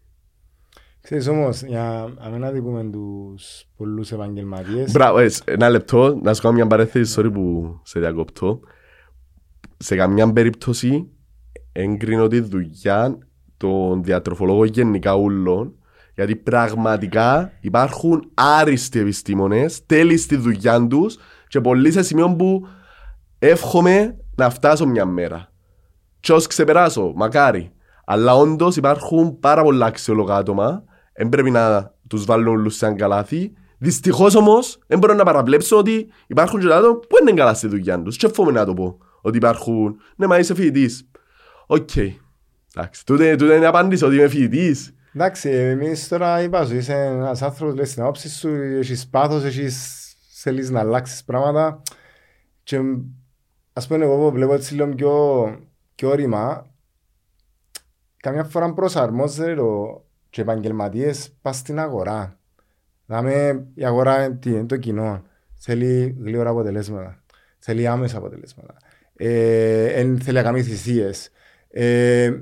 [1.00, 4.92] Ξέρεις όμως, για να μην αδικούμε τους πολλούς επαγγελματίες.
[4.92, 8.60] Μπράβο, ε, ένα λεπτό, να σου κάνω μια παρέθεση, sorry που σε διακόπτω.
[9.76, 11.08] Σε καμιά περίπτωση
[11.72, 13.18] έγκρινω τη δουλειά
[13.56, 15.78] των διατροφολόγων γενικά ούλων
[16.14, 22.66] γιατί πραγματικά υπάρχουν άριστοι επιστήμονες, τέλειοι στη δουλειά τους και πολλοί σε σημείο που
[23.38, 25.52] εύχομαι να φτάσω μια μέρα.
[26.20, 27.72] Και ως ξεπεράσω, μακάρι.
[28.04, 30.84] Αλλά όντως υπάρχουν πάρα πολλά αξιόλογα άτομα,
[31.16, 33.52] δεν πρέπει να τους βάλουν όλους σε ένα καλάθι.
[33.78, 38.02] Δυστυχώς όμως, δεν μπορώ να παραβλέψω ότι υπάρχουν και άτομα που είναι καλά στη δουλειά
[38.02, 38.16] τους.
[38.16, 39.96] Και εύχομαι να το πω, ότι υπάρχουν.
[40.16, 41.10] Ναι, μα είσαι φοιτητής.
[41.66, 41.96] Οκ.
[42.74, 44.94] Εντάξει, τούτε, τούτε είναι απάντηση ότι είμαι φοιτητής.
[45.14, 48.48] Εντάξει, εμείς τώρα είπα σου, είσαι ένας άνθρωπος, λες την άποψη σου,
[48.78, 50.06] έχεις πάθος, έχεις
[50.42, 51.82] θέλεις να αλλάξεις πράγματα
[52.62, 52.80] και
[53.78, 55.58] ας πούμε εγώ που βλέπω έτσι λίγο πιο,
[55.94, 56.66] πιο όρημα,
[58.16, 62.38] καμιά φορά προσαρμόζεται το και επαγγελματίες πας στην αγορά.
[63.06, 65.22] Δάμε, η αγορά τι, είναι το κοινό.
[65.54, 67.22] Θέλει γλύωρα αποτελέσματα.
[67.58, 68.74] Θέλει άμεσα αποτελέσματα.
[69.16, 71.30] Ε, εν θέλει να κάνει θυσίες.
[71.70, 72.32] Ε,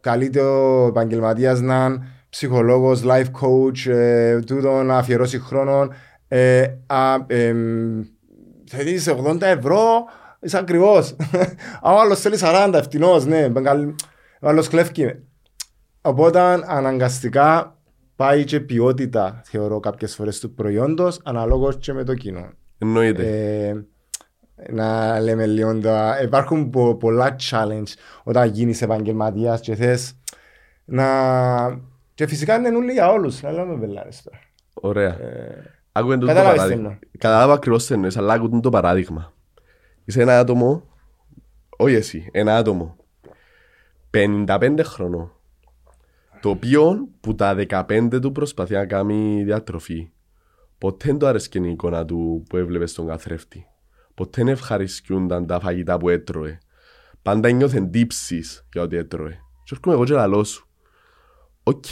[0.00, 5.88] καλείται ο επαγγελματίας να είναι ψυχολόγος, life coach, ε, τούτο να αφιερώσει χρόνο.
[6.28, 7.54] Ε, α, ε,
[8.70, 10.04] θέλεις 80 ευρώ,
[10.42, 11.16] είσαι ακριβώς.
[11.82, 13.52] Αν ο άλλος θέλει 40, ευθυνός, ναι.
[14.40, 15.14] Ο άλλος κλέφκει.
[16.00, 17.76] Οπότε αναγκαστικά
[18.16, 22.50] πάει και ποιότητα, θεωρώ, κάποιες φορές του προϊόντος, αναλόγως και με το κοινό.
[22.78, 23.22] Εννοείται.
[23.66, 26.18] Ε, να λέμε λίγο τα...
[26.22, 30.12] Υπάρχουν πο, πολλά challenge όταν γίνεις επαγγελματίας και θες
[30.84, 31.06] να...
[32.14, 34.38] Και φυσικά είναι νουλί για όλους, να λέμε βελάρες τώρα.
[34.74, 35.20] Ωραία.
[35.20, 36.88] Ε, Άκουγε το Κατάλαβες παράδειγμα.
[36.88, 37.08] τι εννοώ.
[37.18, 39.32] Κατάλαβα ακριβώς τι εννοείς, αλλά άκουγε το παράδειγμα.
[40.04, 40.82] Είσαι ένα άτομο,
[41.76, 42.96] όχι εσύ, ένα άτομο,
[44.10, 45.32] 55 χρονών,
[46.40, 50.10] το οποίο που τα 15 του προσπαθεί να κάνει διατροφή.
[50.78, 53.66] Ποτέ δεν του άρεσε η εικόνα του που έβλεπε στον καθρέφτη.
[54.14, 56.58] Ποτέ δεν ευχαριστούνταν τα φαγητά που έτρωε.
[57.22, 59.38] Πάντα νιώθεν τύψεις για ό,τι έτρωε.
[59.64, 60.68] Και έρχομαι εγώ και λαλώ σου.
[61.62, 61.84] Οκ,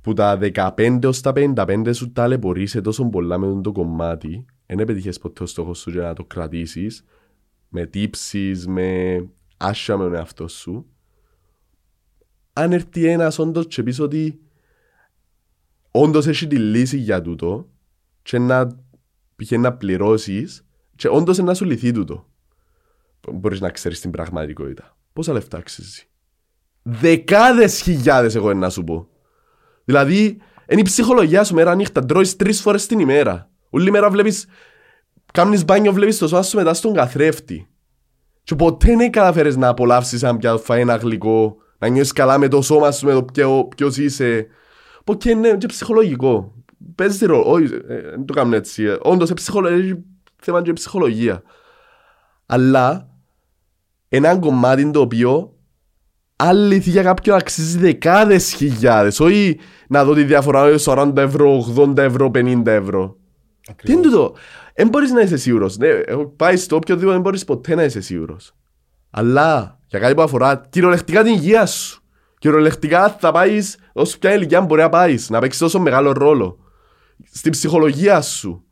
[0.00, 5.18] που τα 15 ως τα 55 σου ταλαιπωρείσαι τόσο πολλά με το κομμάτι, δεν πετύχες
[5.18, 7.04] ποτέ ο στόχος σου για να το κρατήσεις,
[7.68, 9.18] με τύψεις, με
[9.56, 10.86] άσια με τον εαυτό σου.
[12.52, 14.40] Αν έρθει ένας όντως και πεις ότι
[15.90, 17.68] όντως έχει τη λύση για τούτο
[18.22, 18.82] και να
[19.36, 22.28] πηγαίνει να πληρώσεις και όντως να σου λυθεί τούτο.
[23.32, 24.96] Μπορείς να ξέρεις την πραγματικότητα.
[25.12, 26.08] Πόσα λεφτά αξίζει;
[26.82, 29.08] Δεκάδες χιλιάδες εγώ να σου πω.
[29.84, 30.24] Δηλαδή,
[30.68, 32.04] είναι η ψυχολογία σου μέρα νύχτα.
[32.04, 33.50] Τρώεις τρεις φορές την ημέρα.
[33.74, 34.46] Όλη μέρα βλέπεις,
[35.32, 37.68] κάνεις μπάνιο, βλέπεις το σώμα σου μετά στον καθρέφτη.
[38.42, 42.48] Και ποτέ δεν καταφέρεις να απολαύσεις αν πια φάει ένα γλυκό, να νιώσεις καλά με
[42.48, 44.46] το σώμα σου, με το ποιο, ποιος είσαι.
[45.04, 46.54] Ποτέ είναι και ψυχολογικό.
[46.94, 47.50] Παίζεις τη ρόλο.
[47.50, 48.82] Όχι, ε, δεν το κάνουν έτσι.
[48.84, 50.04] Ε, Όντως, είναι ψυχολο- έχει
[50.42, 51.42] θέμα και ψυχολογία.
[52.46, 53.08] Αλλά,
[54.08, 55.56] ένα κομμάτι το οποίο
[56.36, 59.20] αλήθεια για κάποιον αξίζει δεκάδες χιλιάδες.
[59.20, 59.58] Όχι
[59.88, 63.16] να δω τη διαφορά ε, 40 ευρώ, 80 ευρώ, 50 ευρώ.
[63.82, 64.34] Τι είναι τούτο.
[64.74, 65.76] Δεν μπορείς να είσαι σίγουρος.
[65.76, 68.54] Ναι, έχω πάει στο οποιοδήποτε δεν μπορείς ποτέ να είσαι σίγουρος.
[69.10, 72.02] Αλλά για κάτι που αφορά κυριολεκτικά την υγεία σου.
[72.38, 75.30] Κυριολεκτικά θα πάεις όσο ποια ηλικία μπορεί να πάεις.
[75.30, 76.58] Να παίξεις τόσο μεγάλο ρόλο.
[77.32, 78.64] Στην ψυχολογία σου.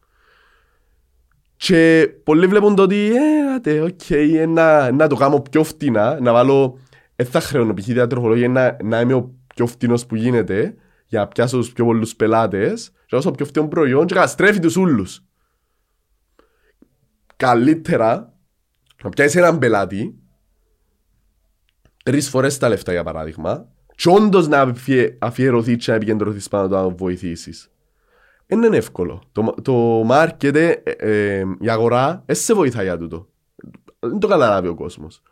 [1.56, 6.20] Και πολλοί βλέπουν το ότι ε, άτε, οκ, ε, να, να το κάνω πιο φτηνά,
[6.20, 6.78] να βάλω,
[7.16, 7.84] δεν θα χρεώνω π.χ.
[7.84, 10.74] διατροφολογία, να, να είμαι ο πιο φτηνός που γίνεται,
[11.06, 14.58] για να πιάσω τους πιο πολλούς πελάτες, και να δώσω πιο φτηνό προϊόν και καταστρέφει
[14.58, 15.24] τους ούλους.
[17.36, 18.34] Καλύτερα,
[19.02, 20.18] να πιάσεις έναν πελάτη,
[22.04, 26.68] τρεις φορές τα λεφτά για παράδειγμα, και όντως να αφιε- αφιερωθείς και να επικεντρωθείς πάνω
[26.68, 27.70] το να τον βοηθήσεις.
[28.46, 29.22] Δεν είναι εύκολο.
[29.32, 33.28] Το, το market, ε, ε, η αγορά, δεν σε βοηθάει για τούτο.
[33.98, 35.22] Δεν το καταλάβει ο κόσμος.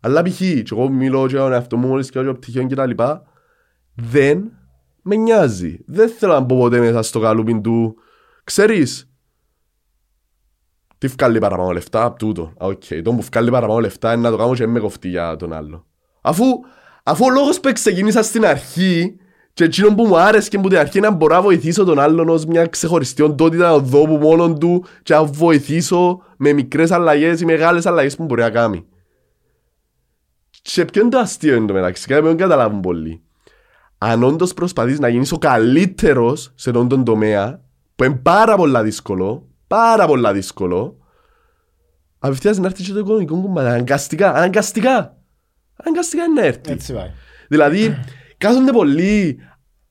[0.00, 0.38] Αλλά π.χ.
[0.38, 3.22] και εγώ μιλώ για τον εαυτό μου μόλις και για πτυχίων και τα λοιπά,
[3.94, 4.52] δεν
[5.04, 5.78] με νοιάζει.
[5.86, 7.96] Δεν θέλω να μπω ποτέ μέσα στο καλούπιν του.
[8.44, 9.10] Ξέρεις,
[10.98, 12.42] τι βγάλει παραπάνω λεφτά από τούτο.
[12.42, 12.82] Α, οκ.
[13.02, 15.86] Το που βγάλει παραπάνω λεφτά είναι να το κάνω και με κόφτει για τον άλλο.
[16.20, 16.44] Αφού,
[17.02, 19.16] αφού ο λόγος που ξεκίνησα στην αρχή
[19.52, 22.28] και εκείνο που μου άρεσε και που την αρχή να μπορώ να βοηθήσω τον άλλον
[22.28, 27.40] ως μια ξεχωριστή οντότητα να δω που μόνον του και να βοηθήσω με μικρές αλλαγές
[27.40, 28.86] ή μεγάλες αλλαγές που μπορεί να κάνει.
[30.50, 33.22] Και ποιο είναι το αστείο εν τω μεταξύ, κάτι που δεν καταλάβουν πολλοί.
[34.06, 37.60] Αν όντως προσπαθείς να γίνεις ο καλύτερος σε αυτόν τον τομέα,
[37.96, 40.96] που είναι πάρα πολλά δύσκολο, πάρα πολλά δύσκολο,
[42.18, 45.16] απευθείας να έρθεις και το οικονομικό κομμάτι, αναγκαστικά, αναγκαστικά.
[45.76, 46.72] Αναγκαστικά είναι να έρθεις.
[46.72, 47.10] Έτσι πάει.
[47.48, 47.98] Δηλαδή,
[48.38, 49.38] κάθονται πολλοί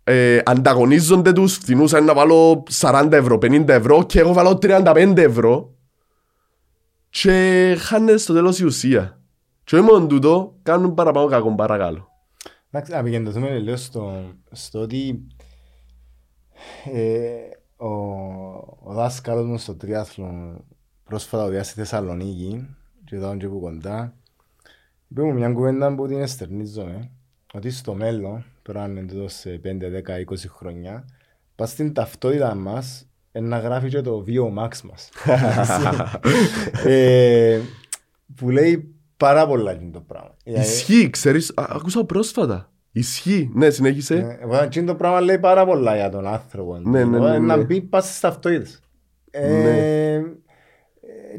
[0.04, 5.18] ε, ανταγωνίζονται τους φθηνούς αν να βάλω 40 ευρώ, 50 ευρώ και εγώ βάλω 35
[5.18, 5.74] ευρώ
[7.10, 9.20] και χάνεται στο τέλος η ουσία.
[9.64, 12.13] Και όχι μόνο τούτο, κάνουν παραπάνω κακό παρακαλώ.
[12.76, 15.28] Εντάξει, να επικεντρωθούμε λίγο στο, στο ότι
[16.94, 17.88] ε, ο,
[18.84, 20.60] ο δάσκαλος μου στο τριάθλο
[21.04, 24.14] πρόσφατα οδιά στη Θεσσαλονίκη και εδώ και που κοντά
[25.08, 27.12] είπε μου μια κουβέντα που την εστερνίζομαι
[27.54, 31.06] ότι στο μέλλον, τώρα είναι εδώ σε 5, 10, 20 χρόνια
[31.56, 35.10] πας στην ταυτότητα μας να γράφει και το βίο Max μας.
[36.86, 37.60] ε,
[38.36, 38.93] που λέει
[39.24, 40.36] πάρα πολλά είναι το πράγμα.
[40.44, 42.72] Ισχύει, ξέρεις, α, ακούσα πρόσφατα.
[42.92, 44.40] Ισχύει, ναι, συνέχισε.
[44.76, 46.78] Ε, το πράγμα λέει πάρα πολλά για τον άνθρωπο.
[46.78, 47.64] Ναι, ναι, ναι, Να ναι.
[47.64, 48.80] μπει πας στις ταυτότητες.
[49.32, 50.22] Ε, Ναι.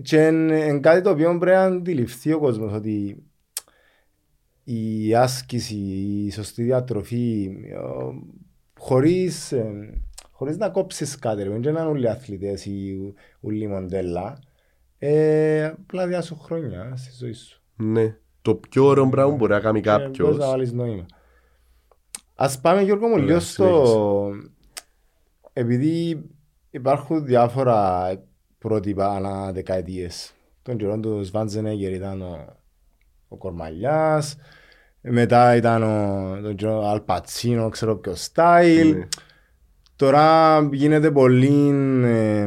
[0.03, 3.23] και είναι κάτι το οποίο πρέπει να αντιληφθεί ο κόσμος ότι
[4.64, 5.77] η άσκηση,
[6.27, 7.77] η σωστή διατροφή ε,
[8.79, 12.97] χωρίς, ε, χωρίς να κόψεις κάτι, ρε, δεν είναι όλοι αθλητές ή
[13.40, 14.38] όλοι μοντέλα,
[14.99, 17.63] ε, απλά διάσου χρόνια στη ζωή σου.
[17.76, 18.16] Ναι.
[18.42, 20.37] Το πιο ωραίο πράγμα που μπορεί να κάνει Και μπορείς κάποιος.
[20.37, 21.06] να βάλεις νόημα.
[22.34, 24.30] Ας πάμε Γιώργο μου Ναι, λίγο στο...
[25.52, 26.24] Επειδή
[26.70, 28.10] υπάρχουν διάφορα
[28.58, 30.34] πρότυπα ανά δεκαετίες.
[30.62, 32.56] Τον καιρό του Σβάντζενέγκερ ήταν ο,
[33.28, 34.37] ο Κορμαλιάς,
[35.00, 38.96] μετά ήταν ο, τον καιρό Αλπατσίνο, ξέρω ποιο στάιλ.
[38.96, 39.08] Ναι.
[39.96, 41.70] Τώρα γίνεται πολύ
[42.04, 42.46] ε,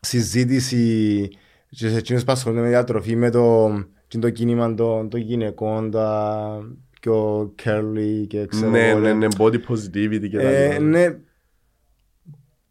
[0.00, 1.28] συζήτηση
[1.70, 3.70] και σε εκείνους που ασχολούνται με διατροφή με το,
[4.08, 6.58] και το κίνημα των, των γυναικών, τα
[7.00, 10.82] πιο curly και ξέρω Ναι, εγώ, ναι, ναι, body positivity και τα Ε, λοιπά.
[10.84, 11.16] ναι.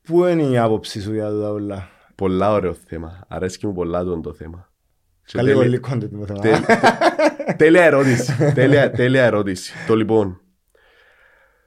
[0.01, 3.25] Πού είναι η άποψη σου για τα όλα; Πολλά ωραίο θέμα.
[3.27, 4.71] Αρέσκει μου πολλά τον το θέμα.
[5.25, 6.39] Και Καλή τέλεια- πολύ content το θέμα.
[6.39, 8.33] Τε- Τέλεια ερώτηση.
[8.53, 9.73] τέλεια, τέλεια ερώτηση.
[9.87, 10.41] Το λοιπόν.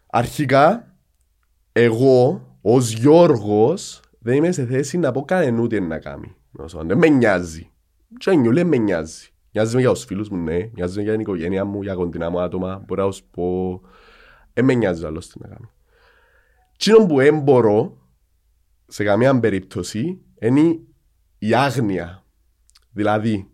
[0.06, 0.94] Αρχικά,
[1.72, 6.34] εγώ ως Γιώργος δεν είμαι σε θέση να πω κανένα ούτε να κάνει.
[6.52, 7.70] Νόσο, Δεν με νοιάζει.
[8.18, 9.28] Και νιούλε δεν με νοιάζει.
[9.52, 10.58] Νοιάζει με για τους φίλους μου, ναι.
[10.74, 12.84] Νοιάζει με για την οικογένεια μου, για κοντινά μου άτομα.
[12.86, 13.80] Μπορώ να σου πω.
[14.52, 15.70] Δεν με νοιάζει άλλο τι να κάνω.
[16.78, 17.96] Τι που δεν μπορώ,
[18.86, 20.78] σε καμία περίπτωση, είναι
[21.38, 22.24] η άγνοια.
[22.90, 23.50] Δηλαδή,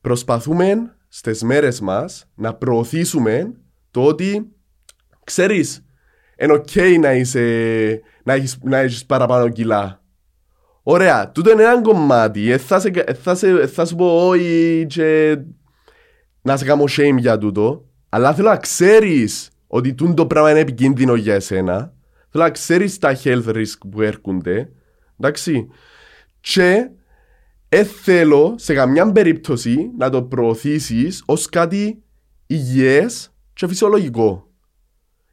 [0.00, 3.54] προσπαθούμε στις μέρες μας να προωθήσουμε
[3.90, 4.52] το ότι
[5.24, 5.84] ξέρεις
[6.38, 9.99] είναι οκ να, είσαι, να, έχεις, να έχεις παραπάνω κιλά.
[10.92, 12.50] Ωραία, τούτο είναι ένα κομμάτι.
[12.50, 15.38] Ε, θα, σε, ε, θα, σε, ε, θα σου πω όχι και
[16.42, 17.84] να σε κάνω shame για τούτο.
[18.08, 21.92] Αλλά θέλω να ξέρεις ότι τούτο το πράγμα είναι επικίνδυνο για εσένα.
[22.30, 24.72] Θέλω να ξέρεις τα health risk που έρχονται.
[25.18, 25.68] Εντάξει.
[26.40, 26.90] Και
[27.68, 32.02] ε, θέλω σε καμιά περίπτωση να το προωθήσεις ως κάτι
[32.46, 34.50] υγιές και φυσιολογικό.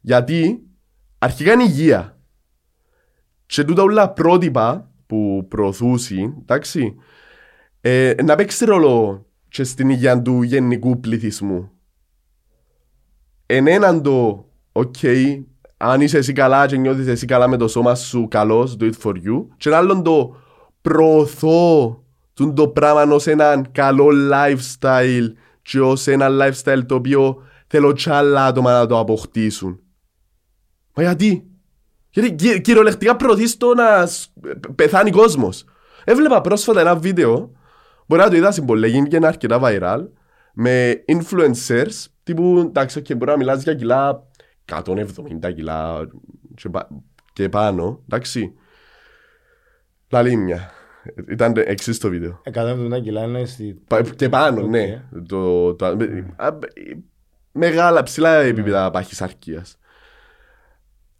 [0.00, 0.62] Γιατί
[1.18, 2.18] αρχικά είναι υγεία.
[3.46, 6.94] Και τούτα όλα πρότυπα που προωθούσαν, εντάξει,
[7.80, 11.70] ε, να παίξει ρόλο και στην υγεία του γενικού πληθυσμού.
[13.46, 14.96] Εν έναν το, οκ,
[15.76, 18.92] αν είσαι εσύ καλά και νιώθεις εσύ καλά με το σώμα σου καλός, do it
[19.02, 19.46] for you.
[19.56, 20.36] Και ένα άλλον το
[20.80, 22.02] προωθώ
[22.34, 28.10] τούν το πράγμα ως έναν καλό lifestyle και ως ένα lifestyle το οποίο θέλω κι
[28.10, 29.80] άλλα άτομα να το αποκτήσουν.
[30.94, 31.47] Μα γιατί;
[32.18, 34.30] Γιατί κυ- κυριολεκτικά προωθείς το να σ-
[34.74, 35.64] πεθάνει κόσμος.
[36.04, 37.52] Έβλεπα πρόσφατα ένα βίντεο,
[38.06, 40.06] μπορεί να το είδα συμπολέ, γίνηκε ένα αρκετά viral,
[40.52, 44.22] με influencers, τύπου, εντάξει, και μπορεί να μιλάς για κιλά
[44.64, 46.08] 170 κιλά
[46.54, 46.88] και, πα-
[47.32, 48.52] και πάνω, εντάξει.
[50.10, 50.70] Λαλή μια.
[51.28, 52.42] Ήταν εξής το βίντεο.
[52.54, 53.80] 170 κιλά είναι στη...
[53.86, 54.68] Πα- Και πάνω, Οκ.
[54.68, 55.02] ναι.
[55.28, 55.86] Το, το,
[56.36, 56.58] α,
[57.52, 59.78] μεγάλα, ψηλά επίπεδα παχυσαρκίας.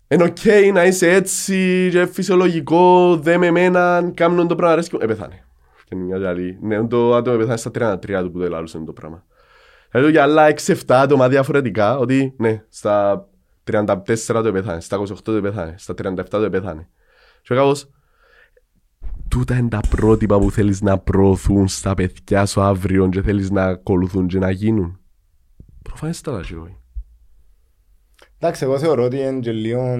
[0.08, 5.00] Είναι οκ να είσαι έτσι και φυσιολογικό, δε με εμένα, κάνουν το πράγμα αρέσκει μου.
[5.02, 5.44] Ε, πεθάνε.
[5.84, 6.58] Και είναι μια άλλη.
[6.62, 9.24] Ναι, το άτομο πεθάνε στα 33 του που δεν λάλουσαν το πράγμα.
[9.90, 13.28] Δηλαδή για άλλα 6-7 άτομα διαφορετικά, ότι ναι, στα
[13.70, 16.88] 34 το πεθάνε, στα 28 το πεθάνε, στα 37 το πεθάνε.
[17.42, 17.90] Και κάπως,
[19.28, 23.64] τούτα είναι τα πρότυπα που θέλεις να προωθούν στα παιδιά σου αύριο και θέλεις να
[23.64, 25.00] ακολουθούν και να γίνουν.
[25.82, 26.76] Προφανέστατα και όχι.
[28.40, 29.98] Εντάξει, εγώ θεωρώ ότι είναι και λίγο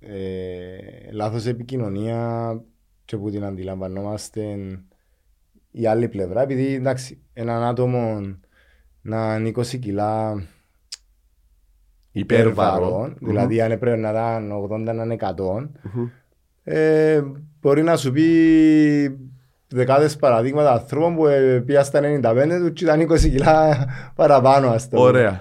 [0.00, 2.62] ε, λάθος επικοινωνία
[3.04, 4.58] και που την αντιλαμβανόμαστε
[5.70, 6.42] η άλλη πλευρά.
[6.42, 8.20] Επειδή εντάξει, έναν άτομο
[9.02, 10.42] να είναι 20 κιλά
[12.12, 12.84] Υπέρβαρο.
[12.84, 15.68] υπέρβαρο, δηλαδή αν έπρεπε να ήταν 80 να είναι 100,
[16.62, 17.22] ε,
[17.60, 18.28] μπορεί να σου πει
[19.68, 24.88] δεκάδες παραδείγματα ανθρώπων που ε, πήγαν στα 95 τους και ήταν 20 κιλά παραπάνω ας
[24.88, 25.08] το πούμε.
[25.08, 25.40] Ωραία.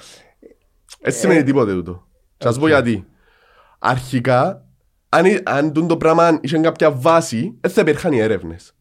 [1.01, 2.07] Έτσι σημαίνει τίποτε τούτο.
[2.37, 3.05] Και ας πω γιατί.
[3.79, 4.65] Αρχικά,
[5.09, 8.73] αν, εί- αν τούτο το πράγμα είχε κάποια βάση, δεν θα υπήρχαν οι έρευνες.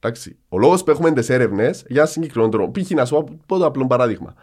[0.00, 0.38] Εντάξει.
[0.48, 2.80] Ο λόγος που έχουμε τις έρευνες για συγκεκριμένο τρόπο.
[2.80, 2.90] Π.χ.
[2.90, 4.34] να σου πω- πω το απλό παράδειγμα.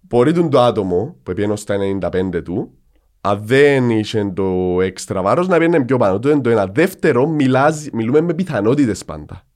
[0.00, 2.72] Μπορεί τον το άτομο που πήγαινε στα 95 του,
[3.20, 6.18] αν δεν είχε το έξτρα βάρος να πήγαινε πιο πάνω.
[6.18, 6.66] Το είναι το ένα.
[6.66, 9.46] Δεύτερο, μιλάς, μιλούμε με πιθανότητες πάντα.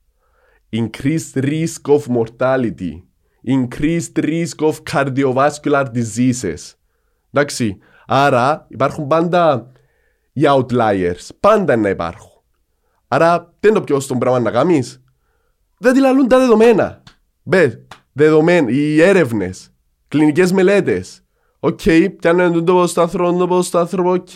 [0.71, 3.01] Increased risk of mortality.
[3.47, 6.73] Increased risk of cardiovascular diseases.
[7.31, 7.77] Εντάξει.
[8.07, 9.71] Άρα υπάρχουν πάντα
[10.33, 11.29] οι outliers.
[11.39, 12.31] Πάντα να υπάρχουν.
[13.07, 15.03] Άρα τι είναι το πιο στον πράγμα να κάνεις;
[15.77, 17.03] Δεν τη λαλούν τα δεδομένα.
[17.43, 19.73] Μπε, δεδομένα, οι έρευνες,
[20.07, 21.23] κλινικές μελέτες.
[21.59, 21.79] Οκ,
[22.19, 24.29] πιάνουν το ποστάθρο, το ποστάθρο, οκ,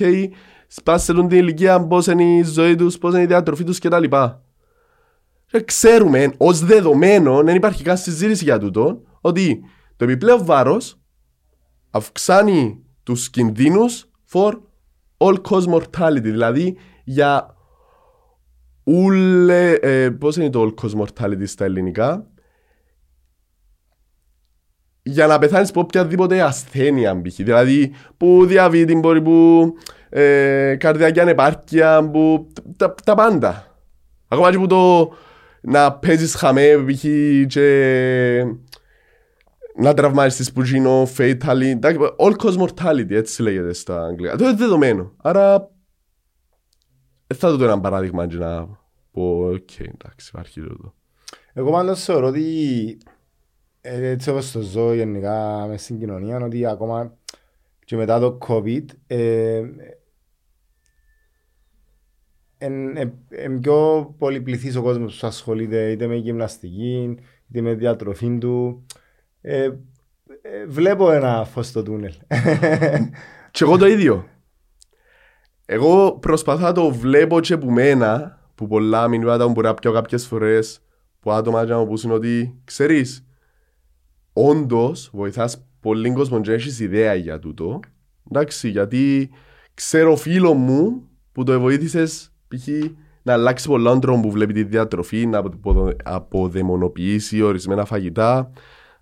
[0.68, 4.04] σπάσουν την ηλικία, πώς είναι η ζωή τους, πώς είναι η διατροφή τους κτλ.
[5.48, 9.64] Και ξέρουμε ως δεδομένο, δεν υπάρχει καν συζήτηση για τούτο, ότι
[9.96, 11.00] το επιπλέον βάρος
[11.90, 14.54] αυξάνει τους κινδύνους for
[15.18, 17.56] all cause mortality, δηλαδή για
[18.84, 22.30] ούλε, ε, πώς είναι το all cause mortality στα ελληνικά,
[25.08, 27.36] για να πεθάνεις από οποιαδήποτε ασθένεια π.χ.
[27.36, 29.74] Δηλαδή που διαβήτη μπορεί που
[30.10, 33.80] ε, καρδιακή ανεπάρκεια που τα, τα πάντα.
[34.28, 35.12] Ακόμα και που το
[35.68, 37.06] να παίζεις χαμέ π.χ.
[37.48, 38.46] και
[39.76, 41.62] να τραυμάσεις που γίνω fatally.
[41.62, 44.36] εντάξει, All cause mortality έτσι λέγεται στα αγγλικά.
[44.36, 45.14] Το είναι δεδομένο.
[45.18, 45.70] Άρα
[47.28, 48.68] δεν θα το δω ένα παράδειγμα και να
[49.12, 50.94] πω οκ εντάξει υπάρχει το.
[51.54, 52.98] Εγώ πάντως θεωρώ ότι
[53.82, 57.18] ε, έτσι όπως το ζω γενικά μες στην κοινωνία ότι ακόμα
[57.86, 59.64] και μετά το COVID ε,
[62.66, 67.18] εν, ε, εν πιο πολυπληθής ο κόσμος που ασχολείται είτε με γυμναστική
[67.50, 68.86] είτε με διατροφή του
[69.42, 69.64] ε,
[70.42, 72.14] ε, βλέπω ένα φως στο τούνελ
[73.56, 74.26] Και εγώ το ίδιο.
[75.66, 79.92] Εγώ προσπαθώ να το βλέπω και που μένα, που πολλά μηνύματα μου μπορεί να πιω
[79.92, 80.82] κάποιες φορές,
[81.20, 83.28] που άτομα και να μου πούσουν ότι, ξέρεις,
[84.34, 87.80] όντως βοηθάς πολύ κόσμο και έχεις ιδέα για τούτο.
[88.32, 89.30] Εντάξει, γιατί
[89.74, 92.68] ξέρω φίλο μου που το βοήθησες, π.χ.
[93.24, 98.52] να αλλάξει πολλά τρόπο που βλέπει τη διατροφή, να απο- αποδαιμονοποιήσει ορισμένα φαγητά.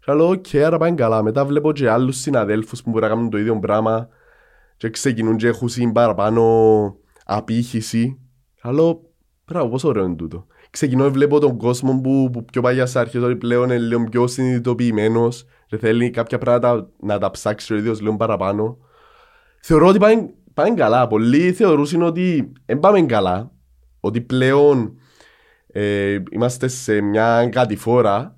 [0.05, 1.23] Και λέω, οκ, άρα πάει καλά.
[1.23, 4.07] Μετά βλέπω και άλλους συναδέλφους που μπορεί να κάνουν το ίδιο πράγμα
[4.77, 6.43] και ξεκινούν και έχουν παραπάνω
[7.25, 8.19] απήχηση.
[8.61, 8.97] Αλλά
[9.45, 10.47] πράγμα, πόσο ωραίο είναι τούτο.
[10.69, 14.03] Ξεκινώ και βλέπω τον κόσμο που, που πιο παλιά σε αρχές ότι πλέον είναι λίγο
[14.03, 18.77] πιο συνειδητοποιημένος και θέλει κάποια πράγματα να τα ψάξει ο ίδιος λίγο παραπάνω.
[19.61, 20.15] Θεωρώ ότι πάει,
[20.53, 21.07] πάει καλά.
[21.07, 23.51] Πολλοί θεωρούσαν ότι δεν πάμε καλά,
[23.99, 24.97] ότι πλέον
[25.67, 28.37] ε, είμαστε σε μια κατηφόρα,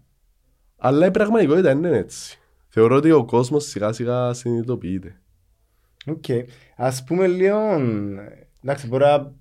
[0.78, 2.40] αλλά η πραγματικότητα δεν είναι έτσι.
[2.68, 5.20] Θεωρώ ότι ο κόσμος σιγά σιγά συνειδητοποιείται.
[6.06, 6.24] Οκ.
[6.76, 7.58] Ας πούμε λίγο
[8.64, 9.32] εντάξει μπορεί να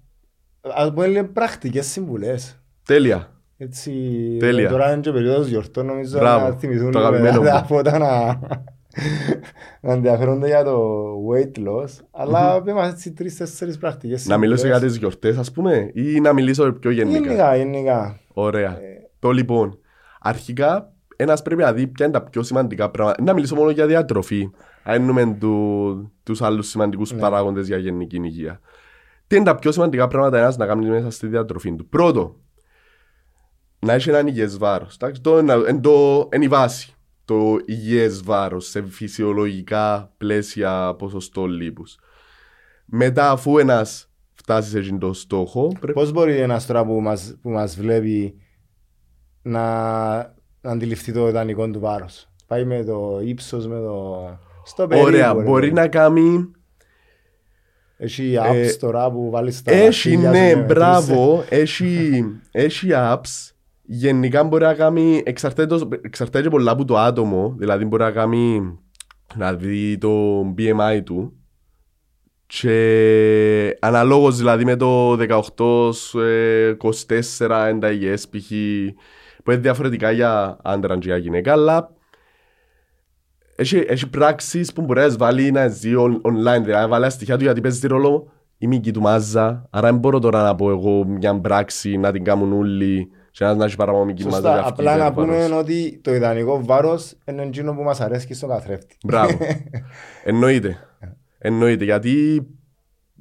[0.74, 3.28] ας πούμε λίγο πρακτικές συμβουλές Τέλεια.
[3.56, 3.92] Έτσι,
[4.40, 4.68] Τέλεια.
[4.68, 7.46] τώρα είναι και περίοδος γιορτών νομίζω Μπράβο, να θυμηθούν το αγαπημένο μου.
[7.46, 8.40] τα φώτα να,
[9.80, 14.74] να ενδιαφέρονται για το weight loss αλλά πες μας έτσι τρεις-τέσσερις πρακτικές Να μιλήσω για
[14.74, 14.90] συμβουλές.
[14.92, 18.20] τις γιορτές ας πούμε ή να μιλήσω πιο γενικά; Γενικά, γενικά.
[18.32, 18.78] Ωραία.
[19.18, 19.78] Το λοιπόν,
[20.20, 23.22] αρχικά ένας πρέπει να δει ποια είναι τα πιο σημαντικά πράγματα.
[23.22, 24.50] Να μιλήσω μόνο για διατροφή.
[24.82, 27.20] Αν εννοούμε του, τους άλλους σημαντικούς Ναι.
[27.20, 28.60] παράγοντες για γενική υγεία.
[29.26, 32.36] Τι είναι τα πιο σημαντικά πράγματα ένας να κάνει μέσα στη διατροφή του; Πρώτο,
[33.78, 34.94] να έχει έναν υγιές βάρος.
[34.94, 36.93] Εντάξει, το, είναι- είναι το, είναι η βάση.
[37.24, 41.98] Το υγιές βάρος σε φυσιολογικά πλαίσια ποσοστό λίπους.
[42.84, 47.36] Μετά αφού ένας φτάσει σε εκείνο το στόχο, πρέπει Πώς μπορεί ένας τώρα που μας,
[47.42, 48.34] που μας βλέπει
[49.42, 49.62] να,
[50.60, 54.16] να αντιληφθεί το ιδανικό του βάρος; Πάει με το ύψος, με το...
[54.64, 55.06] Στο περίπου.
[55.06, 55.72] Ωραία, ρε μπορεί παιδί.
[55.80, 56.50] να κάνει.
[57.96, 60.74] Έχει apps Ε, τώρα που βάλεις τα Έχει, μαχήλια σου ναι, και μετρήσεις.
[60.74, 61.44] μπράβο.
[61.48, 63.53] Έχει, έχει apps.
[63.86, 65.22] Γενικά μπορεί να κάνει.
[65.24, 67.54] Εξαρτάται, το- εξαρτάται και πολλά από το άτομο.
[67.58, 68.78] Δηλαδή μπορεί να κάνει.
[69.34, 71.32] Να δει το BMI του.
[72.46, 76.74] Και αναλόγως δηλαδή με το 18, ε,
[77.38, 78.48] 24 είναι τα υγιές π.χ.
[79.44, 81.90] που είναι διαφορετικά για άντρα και για γυναίκα, αλλά
[83.56, 87.10] έχει, έχει πράξεις που μπορεί να βάλει να ζει on- online, δηλαδή να βάλει τα
[87.10, 90.54] στοιχεία του γιατί παίζει τη ρόλο η μήκη του μάζα, άρα δεν μπορώ τώρα να
[90.54, 94.28] πω εγώ μια πράξη να την κάνουν όλοι και ένας να έχει παραπάνω μήκη του
[94.28, 94.40] μάζα.
[94.40, 95.44] Σωστά, και αυκεί απλά να υπέρβαρος.
[95.44, 98.96] πούμε ότι το ιδανικό βάρος είναι εκείνο που μας αρέσει στον καθρέφτη.
[99.04, 99.38] Μπράβο.
[100.24, 100.78] Εννοείται.
[101.38, 101.84] Εννοείται.
[101.84, 102.46] Γιατί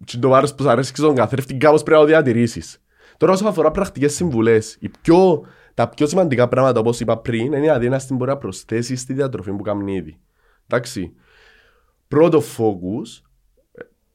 [0.04, 2.84] και το βάρος που σου αρέσει στον καθρέφτη κάπως πρέπει να το διατηρήσεις.
[3.18, 7.66] Τώρα όσον αφορά πρακτικές συμβουλές, οι πιο, τα πιο σημαντικά πράγματα όπως είπα πριν είναι
[7.66, 10.20] η αδύναστη μπορεί να προσθέσεις στη διατροφή που κάνει ήδη.
[10.68, 11.14] Εντάξει.
[12.08, 13.22] πρώτο focus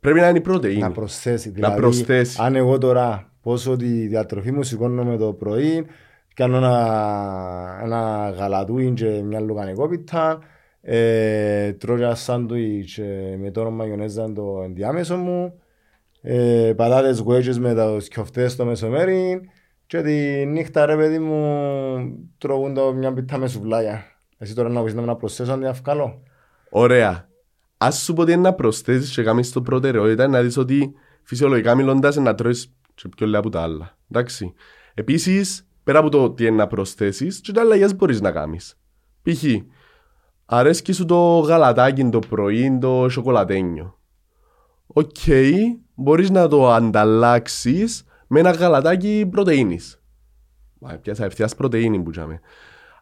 [0.01, 0.81] πρέπει να είναι η πρωτεΐνη.
[0.81, 1.51] Να προσθέσει.
[1.51, 2.37] Δηλαδή, προσθέσει.
[2.41, 5.87] αν εγώ τώρα πόσο τη διατροφή μου σηκώνω με το πρωί,
[6.35, 10.39] κάνω ένα, ένα γαλατούιν και μια λουκανικόπιτα,
[10.81, 15.61] ε, τρώω ένα σάντουιτς ε, με το μαγιονέζα το ενδιάμεσο μου,
[16.21, 19.41] ε, πατάτες γουέτσες με τα σκιοφτές στο μεσομέρι
[19.87, 24.05] και τη νύχτα ρε παιδί μου τρώγουν το μια πίτα με σουβλάκια.
[24.39, 26.23] Εσύ τώρα να πεις να προσθέσω αν είναι να φκάλω.
[26.71, 27.29] Ωραία.
[27.77, 31.75] Ας σου πω ότι είναι να προσθέσεις και κάνεις το προτεραιότητα να δεις ότι φυσιολογικά
[31.75, 33.97] μιλώντας είναι να τρώεις και πιο λίγα από τα άλλα.
[34.11, 34.53] Εντάξει.
[34.95, 38.79] Επίσης, πέρα από το τι είναι να προσθέσεις, και τα αλλαγές μπορείς να κάνεις.
[39.23, 39.45] Π.χ.
[40.45, 43.99] αρέσκει σου το γαλατάκι το πρωί, το σοκολατένιο.
[44.87, 45.55] OK, okay,
[45.95, 50.03] μπορείς να το ανταλλάξεις με ένα γαλατάκι πρωτεΐνης.
[50.79, 52.41] Μα πιάσα ευθείας πρωτεΐνη που τζιαμέ.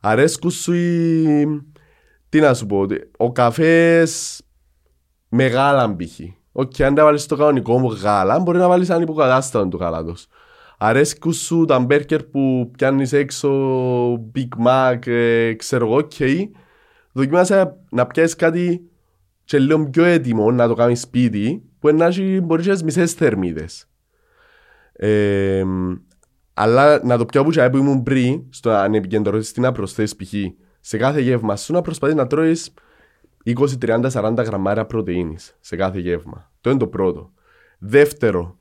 [0.00, 1.46] Αρέσκουν σου οι...
[2.28, 2.86] Τι να σου πω,
[3.16, 4.42] ο καφές
[5.28, 5.88] με γάλα
[6.56, 6.60] π.χ.
[6.60, 9.76] OK, okay, αν τα βάλεις στο κανονικό μου γάλα, μπορεί να βάλεις ένα υποκατάστατο του
[9.76, 10.26] γάλατος.
[10.78, 13.50] Αρέσκουν σου τα μπέργκερ που πιάνεις έξω,
[14.34, 16.48] Big Mac, ε, ξέρω εγώ, okay.
[17.12, 18.90] Δοκιμάσα να πιάσεις κάτι
[19.44, 23.88] και λίγο πιο έτοιμο να το κάνεις σπίτι, που να έχει μπορείς να μισές θερμίδες.
[24.92, 25.64] Ε,
[26.54, 30.32] αλλά να το πιάω που που ήμουν πριν, στο αν επικεντρωθείς τι να προσθέσεις π.χ.
[30.80, 32.72] σε κάθε γεύμα σου να προσπαθείς να τρώεις
[33.46, 36.50] 20, 30, 40 γραμμάρια πρωτεΐνης σε κάθε γεύμα.
[36.60, 37.30] Το είναι το πρώτο.
[37.78, 38.58] Δεύτερο,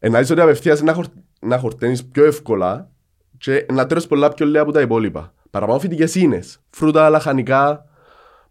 [0.00, 1.06] να δεις ότι απευθείας να, χορ,
[1.40, 2.90] να χορταίνεις πιο εύκολα
[3.38, 5.34] και να τρώεις πολλά πιο λίγα από τα υπόλοιπα.
[5.50, 7.84] Παραπάνω φυτικές ίνες, φρούτα, λαχανικά,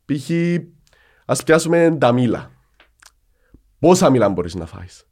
[0.05, 0.29] π.χ.
[1.25, 2.51] ας πιάσουμε τα μήλα.
[3.79, 5.07] Πόσα μήλα μπορείς να φάεις;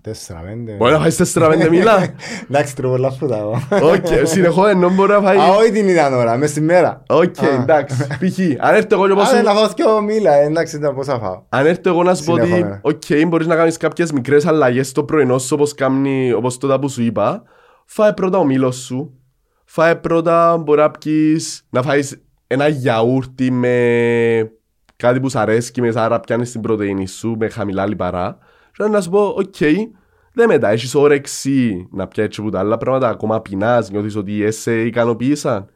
[0.00, 0.72] Τέσσερα, πέντε.
[0.72, 2.14] Μπορεί να φάεις τέσσερα, πέντε μήλα.
[2.50, 3.62] Εντάξει, τρώω πολλά φρούτα εγώ.
[3.82, 5.40] Οκ, συνεχώς ενώ μπορεί να φάεις.
[5.40, 7.02] Α, όχι την ίδια ώρα, μες στη μέρα.
[7.08, 8.06] Οκ, εντάξει.
[8.06, 8.38] Π.χ.
[8.58, 9.28] Αν έρθω εγώ και πώς...
[9.28, 11.42] Άρα να φάω δυο μήλα, εντάξει, ήταν πόσα φάω.
[11.48, 15.04] Αν έρθω εγώ να σου πω ότι, οκ, μπορείς να κάνεις κάποιες μικρές αλλαγές στο
[15.04, 17.42] πρωινό σου όπως κάνει, όπως τότε που σου είπα,
[17.86, 19.20] φάε πρώτα το μήλο σου.
[19.64, 24.50] Φάε πρώτα, μπορεί να πεις, να φάεις ένα γιαούρτι με
[24.96, 28.38] κάτι που σου αρέσει με άρα πιάνεις την πρωτεΐνη σου με χαμηλά λιπαρά.
[28.76, 29.76] Και να σου πω, OK, okay,
[30.32, 34.80] δεν μετά, έχεις όρεξη να πιέσεις από τα άλλα πράγματα, ακόμα πεινάς, νιώθεις ότι σε
[34.80, 35.66] ικανοποίησαν.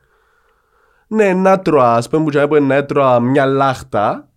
[1.07, 4.31] Ναι, να τρώω, ας πούμε που να έτρωα μια Lacta,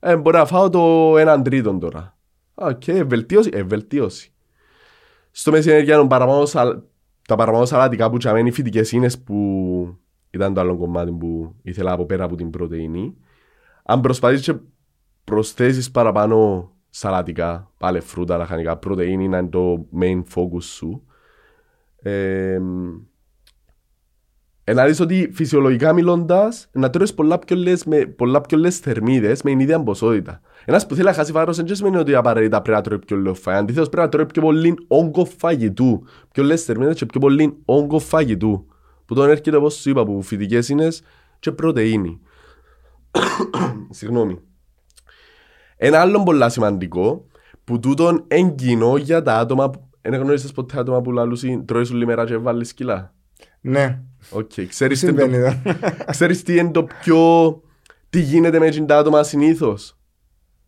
[0.00, 2.16] ε, μπορεί να φάω το έναν τρίτο τώρα.
[2.54, 4.32] OK, okay, βελτίωση, ε, βελτίωση.
[5.30, 6.44] Στο μεσημέρι παραπάνω,
[7.28, 9.98] τα παραπάνω σαλατικά που τζιαμέ εν οι φυτικές ίνες που
[10.30, 13.16] ήταν το άλλο κομμάτι που ήθελα από πέρα από την πρωτεΐνη.
[13.84, 14.54] Αν προσπαθείς και
[15.24, 21.02] προσθέσεις παραπάνω σαλατικά, πάλι φρούτα, λαχανικά, πρωτεΐνη να είναι το main focus σου.
[22.02, 22.58] Ε,
[24.74, 29.42] να δεις ότι φυσιολογικά μιλώντας, να τρώεις πολλά πιο λες, με πολλά πιο λες θερμίδες
[29.42, 30.40] με την ίδια ποσότητα.
[30.64, 33.34] Ένας που θέλει να χάσει βάρος δεν σημαίνει ότι απαραίτητα πρέπει να τρώει πιο λίγο
[33.34, 33.60] φαγητό.
[33.62, 36.04] Αντίθετος πρέπει να τρώει πιο πολύ όγκο φαγητού.
[36.32, 38.66] Πιο λίες θερμίδες και πιο πολύ όγκο φαγητού.
[39.04, 41.02] Που τον έρχεται όπως σου είπα από φυτικές ίνες
[41.38, 42.20] και πρωτεΐνη.
[43.90, 44.47] Συγγνώμη.
[45.80, 47.26] Ένα άλλο πολύ σημαντικό
[47.64, 51.64] που τούτον εν κοινό για τα άτομα που δεν γνώρισες ποτέ άτομα που λαλούν σου
[51.64, 53.14] τρώεις όλη μέρα και βάλεις κιλά.
[53.60, 54.02] Ναι.
[54.30, 54.50] OK.
[54.56, 54.66] Okay.
[54.68, 55.26] Ξέρεις, τι το...
[56.10, 57.62] Ξέρεις τι είναι το πιο...
[58.10, 59.98] Τι γίνεται με τα άτομα συνήθως;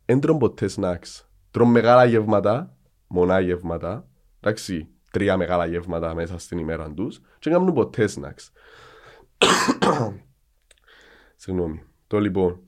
[0.05, 1.29] Δεν τρώνε ποτέ snacks.
[1.51, 4.09] Τρώνε μεγάλα γεύματα, μονά γεύματα,
[4.41, 8.53] εντάξει, τρία μεγάλα γεύματα μέσα στην ημέρα τους και κάνουν ποτέ σνακς.
[11.37, 11.83] Συγγνώμη.
[12.07, 12.61] Το λοιπόν.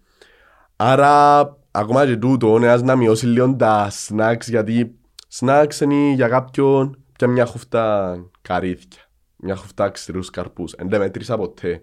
[0.76, 4.94] Άρα ακόμα και τούτο, ένας να μειώσει λίγο τα snacks, γιατί
[5.38, 9.00] snacks είναι για κάποιον και μια χουφτά καρύδια,
[9.36, 10.72] μια χουφτά ξηρούς καρπούς.
[10.72, 11.82] Εν δεν μετρήσα ποτέ.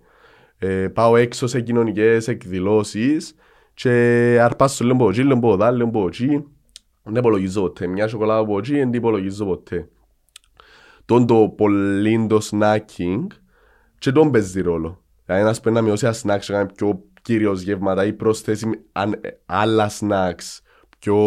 [0.58, 3.36] Ε, πάω έξω σε κοινωνικές εκδηλώσεις
[3.74, 3.90] και
[4.42, 6.44] αρπάσω λίγο από εκεί, λίγο από εδώ, λίγο από εκεί.
[7.04, 7.88] Δεν υπολογίζω ποτέ.
[7.88, 9.90] Μια σοκολάτα από εκεί δεν υπολογίζω ποτέ.
[11.06, 13.26] Τον το πολύ το snacking
[14.00, 15.04] και τον παίζει ρόλο.
[15.26, 18.70] Δηλαδή ένας πρέπει να μειώσει ένα snacks και κάνει πιο κυρίως γεύματα ή προσθέσει
[19.46, 20.60] άλλα snacks
[21.00, 21.20] πιο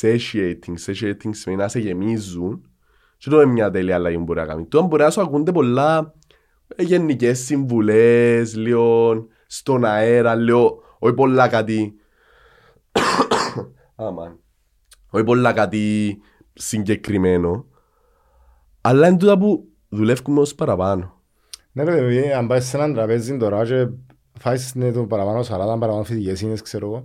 [0.00, 0.74] satiating.
[0.86, 2.70] Satiating σημαίνει να σε γεμίζουν
[3.16, 4.66] και το είναι μια τέλεια αλλαγή που μπορεί να κάνει.
[4.66, 6.14] Τώρα μπορεί να σου ακούνται πολλά
[6.76, 9.14] γενικές συμβουλές, λίγο
[9.46, 11.94] στον αέρα, λίγο όχι πολλά κάτι
[13.96, 14.40] Άμαν.
[15.10, 16.16] όχι πολλά κάτι
[16.52, 17.66] συγκεκριμένο
[18.80, 21.22] αλλά είναι τούτα που δουλεύουμε ως παραπάνω.
[21.72, 23.88] Ναι παιδί, αν πάεις σε έναν τραπέζι τώρα και
[24.38, 27.02] φάεις ναι, το παραπάνω σαλάτα, παραπάνω φυτικές είναι, ξέρω εγώ.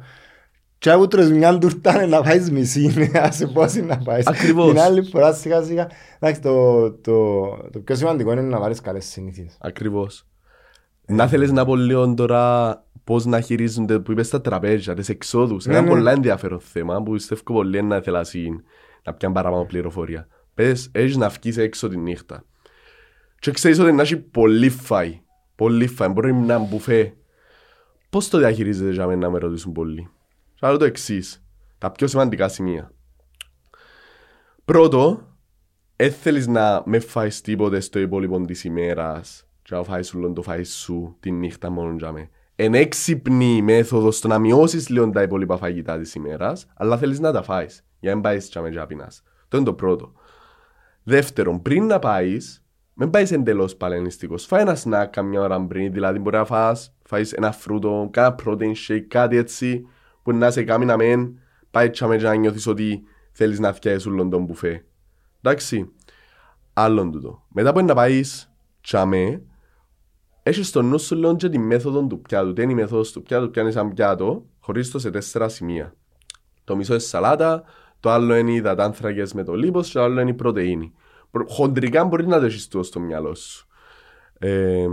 [0.77, 4.27] Και από τρως μια τουρτά να φάεις μισή, άσε πόση να φάεις.
[4.27, 4.67] Ακριβώς.
[4.67, 5.87] Την άλλη φορά σιγά σιγά.
[6.19, 9.57] Εντάξει, το, το, το πιο σημαντικό είναι να βάλεις καλές συνήθειες.
[9.61, 10.25] Ακριβώς.
[11.05, 12.73] Να θέλεις να πω λίγο τώρα
[13.03, 15.65] πώς να χειρίζονται που είπες τα τραπέζια, τις εξόδους.
[15.65, 15.89] Ναι, Ένα ναι.
[15.89, 18.63] πολλά ενδιαφέρον θέμα που πιστεύω πολύ να ήθελα συν,
[19.03, 20.27] να πιάνει παραπάνω πληροφορία.
[20.53, 22.43] Πες, έχεις να βγεις έξω τη νύχτα.
[23.39, 25.21] Και ξέρεις ότι να έχει πολύ φάι.
[25.59, 26.07] Πολύ φάι.
[26.07, 27.13] Μπορεί να είναι μπουφέ.
[28.09, 30.09] Πώς το διαχειρίζεται για μένα να με ρωτήσουν πολύ.
[30.55, 31.43] Θα λέω το εξής.
[31.77, 32.91] Τα πιο σημαντικά σημεία.
[34.65, 35.27] Πρώτο,
[35.95, 40.41] δεν θέλεις να με φάεις τίποτε στο υπόλοιπο της ημέρας και να φάεις όλο το
[40.41, 42.29] φάεις σου τη νύχτα μόνο για με.
[42.55, 47.19] Εν έξυπνη η μέθοδος στο να μειώσεις λίγο τα υπόλοιπα φαγητά της ημέρας, αλλά θέλεις
[47.19, 49.23] να τα φάεις για να μην πάεις και να πεινάς.
[49.47, 50.11] Το είναι το πρώτο.
[51.03, 52.63] Δεύτερον, πριν να πάεις,
[53.01, 54.45] μην πάεις εντελώς παλαινιστικός.
[54.45, 58.73] Φάει ένα σνακ καμιά ώρα πριν, δηλαδή μπορεί να φας, φάεις ένα φρούτο, κάνα protein
[58.87, 59.85] shake, κάτι έτσι,
[60.23, 61.39] που να σε κάνει να μεν,
[61.71, 64.85] πάει και να νιώθεις ότι θέλεις να φτιάσεις όλον τον μπουφέ.
[65.41, 65.91] Εντάξει,
[66.73, 67.45] άλλον τούτο.
[67.47, 69.41] Μετά που να πάεις τσάμε,
[70.43, 72.53] έχεις στο νου σου λέω και τη μέθοδο του πιάτου.
[72.53, 75.93] Τι είναι η μέθοδος του πιάτου, πιάνεις ένα πιάτο, χωρίς το σε τέσσερα σημεία.
[76.63, 77.63] Το μισό είναι σαλάτα,
[77.99, 80.93] το άλλο είναι οι υδατάνθρακες με το λίπος και το άλλο είναι η πρωτεΐνη.
[81.31, 83.67] Προ- Χοντρικά μπορεί να το έχεις τούτο στο μυαλό σου.
[84.39, 84.87] Ε,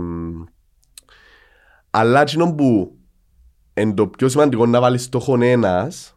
[1.89, 2.97] αλλά εκείνο που
[3.73, 6.15] είναι το πιο σημαντικό να βάλεις στόχον ένας,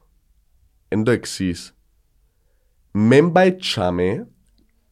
[0.89, 1.75] είναι το εξής.
[2.91, 4.29] Μεν πάει τσάμε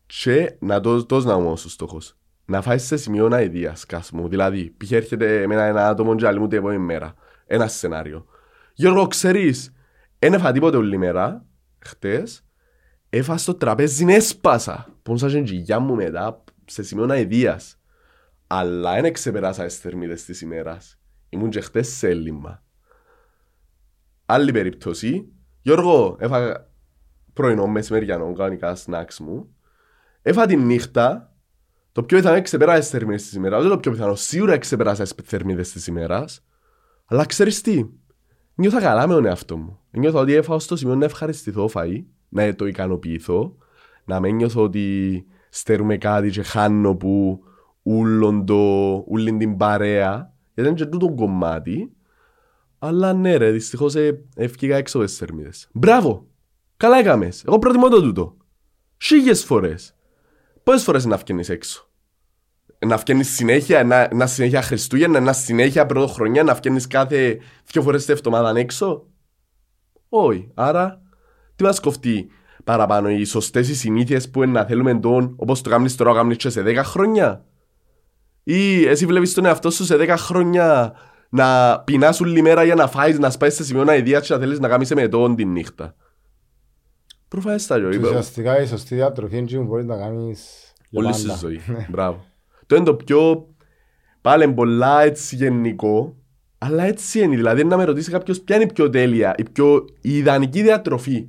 [0.06, 2.16] και να το δώσει να όμως ο στόχος.
[2.44, 4.28] Να φάεις σε σημείο αηδίας, κάσμου.
[4.28, 4.90] Δηλαδή, π.χ.
[4.90, 7.14] έρχεται με ένα, ένα άτομο και άλλη μου την επόμενη μέρα.
[7.46, 8.26] Ένα σενάριο.
[8.74, 9.72] Γιώργο, ξέρεις,
[10.18, 11.46] δεν έφα τίποτε όλη μέρα,
[11.78, 12.47] χτες,
[13.10, 14.94] έφα στο τραπέζι, έσπασα.
[15.02, 17.80] Πόνσα και γυγιά μου μετά, σε σημείο αηδίας.
[18.46, 20.98] Αλλά δεν ξεπεράσα τις θερμίδες της ημέρας.
[21.28, 22.62] Ήμουν και χτες σε έλλειμμα.
[24.26, 25.32] Άλλη περίπτωση,
[25.62, 26.70] Γιώργο, έφα
[27.32, 29.54] πρωινό μεσημεριανό, κανονικά snacks μου.
[30.22, 31.36] Έφα τη νύχτα,
[31.92, 35.02] το πιο πιθανό είναι ξεπεράσει τις θερμίδες της ημέρας, δεν το πιο πιθανό, σίγουρα ξεπεράσει
[35.02, 36.44] τις θερμίδες της ημέρας.
[37.04, 37.84] Αλλά ξέρεις τι,
[38.54, 39.80] νιώθα καλά με τον εαυτό μου.
[39.90, 43.56] Νιώθω ότι έφαω στο σημείο να ευχαριστηθώ φαΐ, να το ικανοποιηθώ,
[44.04, 47.42] να μην νιώθω ότι στερούμε κάτι και χάνω που
[47.82, 51.92] ούλον το, ούλην την παρέα, γιατί είναι και τούτο κομμάτι.
[52.78, 55.68] Αλλά ναι ρε, δυστυχώς ε, έφυγα έξω από τις θερμίδες.
[55.72, 56.26] Μπράβο!
[56.76, 57.44] Καλά έκαμες.
[57.44, 58.36] Εγώ προτιμώ το τούτο.
[58.96, 59.96] Σίγες φορές.
[60.62, 61.90] Πόσες φορές να βγαίνεις έξω;
[62.86, 68.04] Να βγαίνεις συνέχεια, να, να συνέχεια Χριστούγεννα, να συνέχεια πρωτοχρονιά, να βγαίνεις κάθε δύο φορές
[68.04, 69.06] την εβδομάδα έξω;
[70.08, 70.50] Όχι.
[70.54, 71.02] Άρα,
[71.58, 72.28] τι μας κοφτεί
[72.64, 76.36] παραπάνω, οι σωστές οι συνήθειες που είναι να θέλουμε τον, όπως το κάνεις τώρα, κάνεις
[76.36, 77.44] και σε 10 χρόνια;
[78.42, 80.92] Ή εσύ βλέπεις τον εαυτό σου σε 10 χρόνια
[81.28, 84.38] να πεινάς όλη μέρα για να φάεις, να σπάσεις σε σημείο να ιδέα και να
[84.40, 85.94] θέλεις να κάνεις με τον τη νύχτα;
[87.28, 87.96] Προφανές τα Και ζωή.
[87.96, 91.38] Ουσιαστικά η σωστή διατροφή είναι εκείνο που μπορείς να κάνεις για Όλη στη πάντα.
[91.38, 91.60] ζωή.
[91.90, 92.24] Μπράβο.
[92.66, 93.48] Το είναι το πιο
[94.20, 96.16] πάλι είναι πολλά έτσι γενικό,
[96.58, 97.36] αλλά έτσι είναι.
[97.36, 101.28] Δηλαδή να με ρωτήσει κάποιος ποια είναι η πιο τέλεια, η, πιο, η ιδανική διατροφή.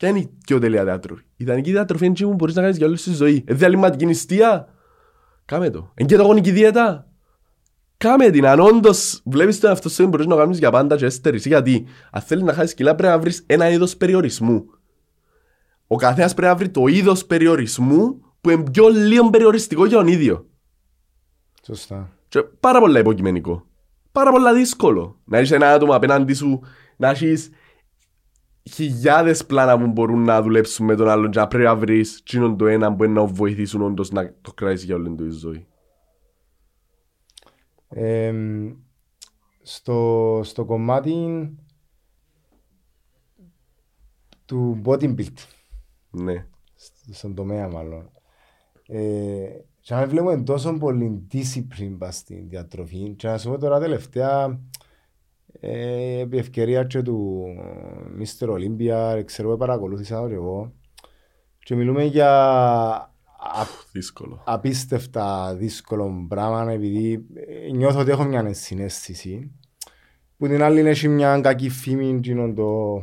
[0.00, 1.22] Ποια είναι η πιο τέλεια διατροφή.
[1.22, 3.44] Η ιδανική διατροφή είναι εκείνη που μπορείς να κάνεις για όλη σου τη ζωή.
[3.46, 4.68] Ε, διαλυματική νηστεία.
[5.44, 5.90] Κάμε το.
[5.94, 7.08] Εν και το γονική δίαιτα.
[7.96, 8.46] Κάμε την.
[8.46, 11.46] Αν όντως βλέπεις τον εαυτό σου μπορείς να κάνεις για πάντα και έστερης.
[11.46, 14.64] Γιατί αν θέλεις να χάσεις κιλά πρέπει να βρεις ένα είδος περιορισμού.
[15.86, 20.06] Ο καθένας πρέπει να βρει το είδος περιορισμού που είναι πιο λίγο περιοριστικό για τον
[20.06, 20.46] ίδιο.
[21.62, 22.10] Σωστά.
[22.28, 23.66] Και πάρα πολλά υποκειμενικό.
[24.12, 25.20] Πάρα πολλά δύσκολο.
[25.24, 26.60] Να έχεις ένα άτομο απέναντι σου,
[26.96, 27.50] να έχεις
[28.70, 32.56] χιλιάδες πλάνα που μπορούν να δουλέψουν με τον άλλον και να πρέπει να βρεις εκείνον
[32.56, 35.66] το ένα που είναι να βοηθήσουν όντως να το κράσεις για όλη του τη ζωή.
[37.88, 38.72] Εμ,
[39.62, 41.14] στο, στο κομμάτι
[44.44, 45.46] του bodybuilding,
[46.10, 46.46] Ναι.
[46.74, 48.10] σ- στον τομέα μάλλον,
[48.86, 49.48] ε,
[49.80, 54.44] και αν βλέπουμε τόσο πολύ discipline πας στην διατροφή και να σου πω τώρα τελευταία
[54.44, 54.58] ε,
[55.60, 57.44] επί ευκαιρία και του
[58.20, 58.48] Mr.
[58.48, 60.72] Olympia, ξέρω εγώ παρακολούθησα το και εγώ
[61.64, 62.30] και μιλούμε για
[63.38, 64.42] α- Δύσκολο.
[64.46, 69.50] απίστευτα δύσκολο πράγμα επειδή ε, νιώθω ότι έχω μια ενσυναίσθηση
[70.36, 73.02] που την άλλη έχει μια κακή φήμη εκείνον το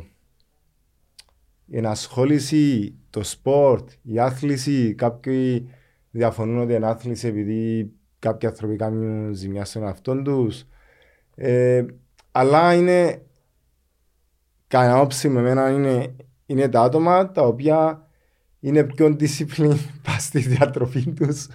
[1.70, 5.68] η ενασχόληση, το σπορτ, η άθληση κάποιοι
[6.10, 10.64] διαφωνούν ότι είναι άθληση επειδή κάποιοι άνθρωποι κάνουν ζημιά στον εαυτό τους
[11.34, 11.84] ε,
[12.38, 13.22] αλλά είναι
[14.66, 16.16] κανένα όψη με μένα είναι,
[16.46, 18.06] είναι τα άτομα τα οποία
[18.60, 21.46] είναι πιο discipline πας στη διατροφή τους.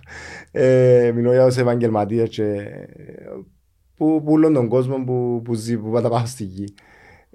[0.51, 2.83] Ε, μιλώ για τους επαγγελματίες και ε,
[3.95, 6.73] που, που όλον τον κόσμο που, που ζει, που πάντα πάω στη γη.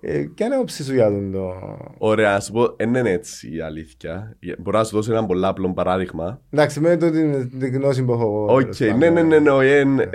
[0.00, 1.52] Ε, και είναι όψη σου για τον το...
[1.98, 4.36] Ωραία, να σου πω, δεν είναι έτσι η αλήθεια.
[4.58, 6.40] Μπορώ να σου δώσω ένα πολύ απλό παράδειγμα.
[6.50, 8.54] Εντάξει, με το την, την γνώση που έχω εγώ.
[8.54, 9.12] Οκ, τέλος ναι, πάντων.
[9.12, 10.10] ναι, ναι, ναι, όχι, εν-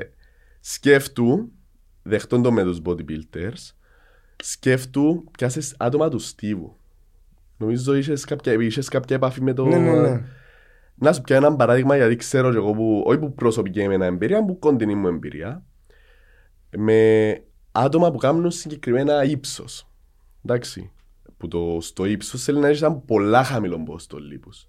[0.60, 1.52] Σκέφτου,
[2.04, 3.74] δεχτών το με τους bodybuilders,
[4.44, 6.78] σκέφτου πιάσες άτομα του στίβου.
[7.58, 9.66] Νομίζω είχες κάποια, είχες κάποια επαφή με το...
[9.66, 10.24] Ναι, ναι, ναι.
[10.96, 14.46] Να σου πιάνω ένα παράδειγμα γιατί ξέρω και εγώ που, όχι που προσωπική εμένα εμπειρία,
[14.46, 15.64] που κοντινή μου εμπειρία,
[16.78, 17.42] με
[17.72, 19.88] άτομα που κάνουν συγκεκριμένα ύψος.
[20.46, 20.92] Εντάξει.
[21.38, 24.68] Που το, στο ύψος θέλει να έχεις ένα πολλά χαμηλό πόστο λίπους.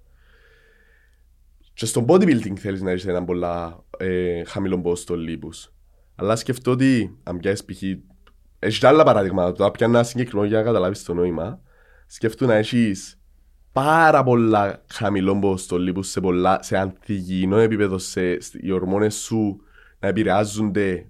[1.74, 5.73] Και στο bodybuilding θέλεις να έχεις ένα πολλά ε, χαμηλό πόστο λίπους.
[6.14, 7.82] Αλλά σκεφτώ ότι αν πιάσεις π.χ.
[8.58, 11.60] Έχεις άλλα παράδειγματα, τώρα πιάνω ένα συγκεκριμένο για να καταλάβεις το νόημα.
[12.06, 13.20] Σκεφτού να έχεις
[13.72, 19.60] πάρα πολλά χαμηλό πόστο λίπους σε, πολλά, σε ανθυγιεινό επίπεδο, σε, οι ορμόνες σου
[19.98, 21.08] να επηρεάζονται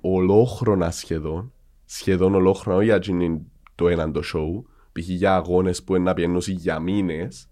[0.00, 1.52] ολόχρονα σχεδόν,
[1.84, 3.40] σχεδόν ολόχρονα, όχι για είναι
[3.74, 5.08] το έναν το show, π.χ.
[5.08, 7.48] για αγώνες που είναι να πιένωσει για μήνες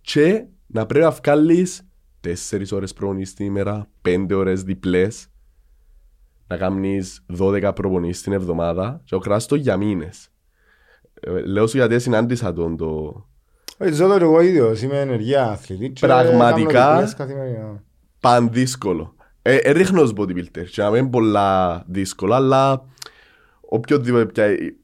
[0.00, 1.88] και να πρέπει να βγάλεις
[2.20, 5.26] τέσσερις ώρες προπονήσεις την ημέρα, πέντε ώρες διπλές,
[6.52, 10.28] να κάνεις 12 προπονήσεις την εβδομάδα και ο κράστο για μήνες.
[11.20, 12.86] Ε, λέω σου γιατί συνάντησα τον το...
[13.78, 16.72] Όχι, ζω το εγώ ίδιος, είμαι ενεργεία αθλητή και Πραγματικά.
[16.72, 17.82] κάνω διπλές καθημερινά.
[18.20, 19.14] Πανδύσκολο.
[19.42, 22.84] Ε, ε, ρίχνω ως bodybuilder και να μην είναι πολλά δύσκολο, αλλά
[23.60, 24.74] οποιοδήποτε πια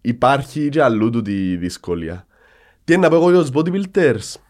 [0.00, 2.26] υπάρχει και αλλού του τη δυσκολία.
[2.84, 4.40] Τι είναι να πω εγώ για τους bodybuilders;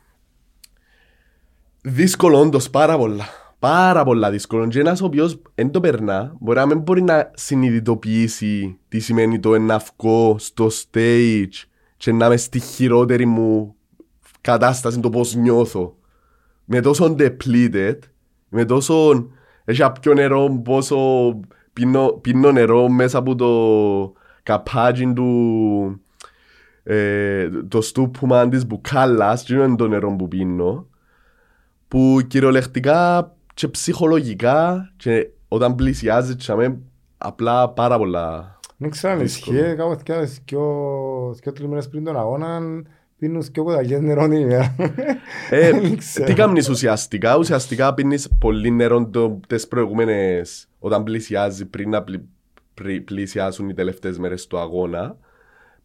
[1.83, 3.44] Δύσκολο όντως πάρα πολλά.
[3.65, 4.69] Πάρα πολλά δύσκολο.
[4.69, 9.41] Και ένας ο οποίος δεν το περνά, μπορεί να μην μπορεί να συνειδητοποιήσει τι σημαίνει
[9.41, 11.65] το να βγω στο stage
[11.97, 13.75] και να είμαι στη χειρότερη μου
[14.41, 15.97] κατάσταση, το πώς νιώθω.
[16.65, 17.99] Με τόσο depleted,
[18.49, 19.29] με τόσο
[19.65, 20.97] έχει πιο νερό, πόσο
[21.73, 23.53] πίνω, πίνω νερό μέσα από το
[24.43, 26.01] καπάκι του
[26.83, 30.87] ε, το στούπουμα της μπουκάλας και είναι το νερό που πίνω
[31.89, 36.53] που κυριολεκτικά και ψυχολογικά και όταν πλησιάζεις και
[37.19, 39.59] απλά πάρα πολλά Δεν ξέρω αν Δύσκολο.
[39.59, 42.61] ισχύει, κάπου θυκιάδες δυο τρεις μέρες πριν τον αγώνα
[43.19, 44.75] πίνουν δυο κοταγιές νερό την ημέρα.
[45.51, 46.27] Ε, Δεν ξέρω.
[46.27, 52.29] τι κάνεις ουσιαστικά, ουσιαστικά πίνεις πολύ νερό το, τις προηγούμενες όταν πλησιάζει πριν να πλη,
[52.75, 55.17] πρι- πλησιάσουν οι τελευταίες μέρες του αγώνα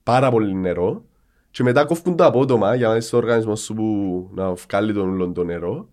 [0.03, 1.03] πάρα πολύ νερό
[1.51, 5.09] και μετά κόφκουν το απότομα για να είσαι στο οργανισμό σου που να βγάλει τον
[5.09, 5.89] ούλον το νερό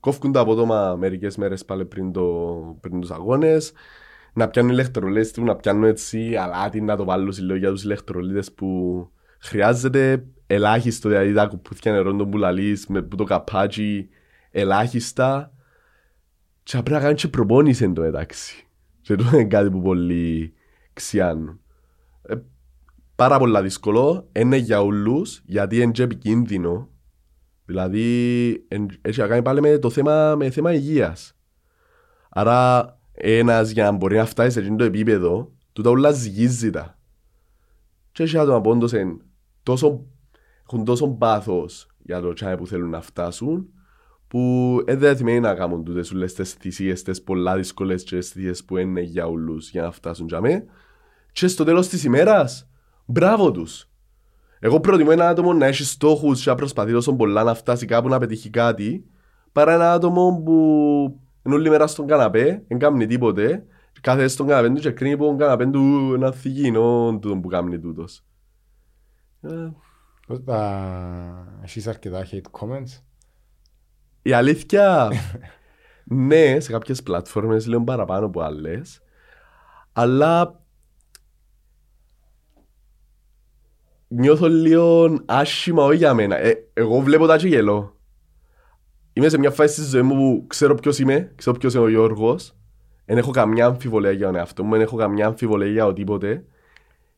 [0.00, 3.72] κόφκουν το απότομα μερικές μέρες πάλι πριν, το, πριν τους αγώνες
[4.32, 8.52] να πιάνουν ηλεκτρολίτες του, να πιάνουν έτσι αλάτι να το βάλουν σε για τους ηλεκτρολίτες
[8.52, 14.08] που χρειάζεται ελάχιστο, δηλαδή τα κουπούθια νερό των που λαλείς με που το καπάτσι
[14.50, 15.52] ελάχιστα
[16.62, 18.66] και θα πρέπει να κάνεις και προπόνηση εν τω μεταξύ.
[19.00, 20.54] Και αυτό είναι κάτι που πολλοί
[20.92, 21.60] ξιάνουν.
[22.22, 22.34] Ε,
[23.16, 26.88] πάρα πολλά δύσκολο, είναι για όλους, γιατί είναι και επικίνδυνο.
[27.70, 31.36] Δηλαδή, εν- έχει να κάνει πάλι με το θέμα, με θέμα υγείας.
[32.28, 36.98] Άρα, ένας για να μπορεί να φτάσει σε εκείνο το επίπεδο, τούτα όλα ζυγίζει τα.
[38.12, 39.20] Και έχει άτομα που όντως εν-
[39.62, 40.06] τόσο,
[40.62, 43.68] έχουν τόσο πάθος για το τσάι που θέλουν να φτάσουν,
[44.28, 48.64] που δεν διαθυμένοι να κάνουν τούτες όλες τις θυσίες, τις πολλά δύσκολες και τις θυσίες
[48.64, 50.64] που είναι για όλους για να φτάσουν για μέ.
[51.32, 52.68] Και στο τέλος της ημέρας,
[53.06, 53.89] μπράβο τους.
[54.62, 58.08] Εγώ προτιμώ ένα άτομο να έχει στόχους και να προσπαθεί τόσο πολλά να φτάσει κάπου
[58.08, 59.04] να πετύχει κάτι,
[59.52, 60.54] παρά ένα άτομο που
[61.42, 65.12] είναι όλη μέρα στον καναπέ, δεν κάνει τίποτε, και κάθεται στον καναπέ του και κρίνει
[65.12, 68.24] από τον καναπέ του ένα θυγίνο τούτο που κάνει τούτος.
[69.40, 69.70] Ε,
[70.26, 71.60] Πώς τα...
[71.62, 73.02] Έχεις αρκετά hate comments;
[74.22, 75.10] Η αλήθεια,
[76.04, 79.02] ναι, σε κάποιες πλατφόρμες λίγο παραπάνω από άλλες,
[79.92, 80.60] αλλά
[84.12, 86.36] νιώθω λίγο άσχημα όχι για μένα.
[86.36, 87.96] Ε, εγώ βλέπω τα και γελώ.
[89.12, 91.88] Είμαι σε μια φάση στη ζωή μου που ξέρω ποιος είμαι, ξέρω ποιος είναι ο
[91.88, 92.54] Γιώργος,
[93.04, 96.44] δεν έχω καμιά αμφιβολία για τον εαυτό μου, δεν έχω καμιά αμφιβολία για οτιδήποτε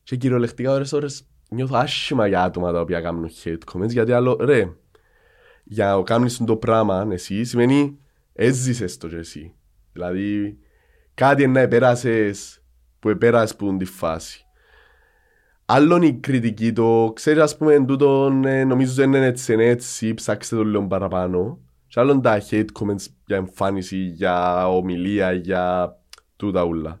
[0.03, 4.37] και κυριολεκτικά ώρες ώρες νιώθω άσχημα για άτομα τα οποία κάνουν hate comments γιατί άλλο,
[4.41, 4.75] ρε,
[5.63, 7.97] για να κάνεις το πράγμα εσύ σημαίνει
[8.33, 9.53] έζησες το και εσύ.
[9.93, 10.57] Δηλαδή
[11.13, 12.63] κάτι να επέρασες
[12.99, 14.42] που επέρασες που τη φάση.
[15.65, 19.65] Άλλον η κριτική το ξέρεις ας πούμε εν τούτον ε, νομίζω δεν είναι έτσι είναι
[19.65, 25.95] έτσι ψάξτε το λίγο παραπάνω και άλλον τα hate comments για εμφάνιση, για ομιλία, για
[26.35, 26.99] τούτα ούλα.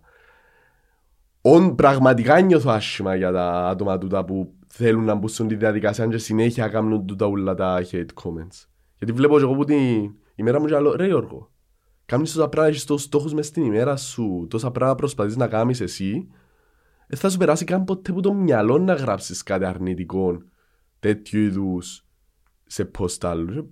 [1.41, 6.17] Ον πραγματικά νιώθω άσχημα για τα άτομα τούτα που θέλουν να μπουν στη διαδικασία και
[6.17, 8.65] συνέχεια κάνουν τούτα ούλα τα hate comments.
[8.97, 11.51] Γιατί βλέπω και εγώ που την ημέρα μου και λέω ρε Γιώργο,
[12.05, 15.81] κάνεις τόσα πράγματα, έχεις τόσους στόχους μες στην ημέρα σου, τόσα πράγματα προσπαθείς να κάνεις
[15.81, 16.27] εσύ,
[17.13, 20.41] δεν θα σου περάσει καν ποτέ που το μυαλό να γράψεις κάτι αρνητικό
[20.99, 22.05] τέτοιου είδους
[22.65, 23.65] σε post άλλους.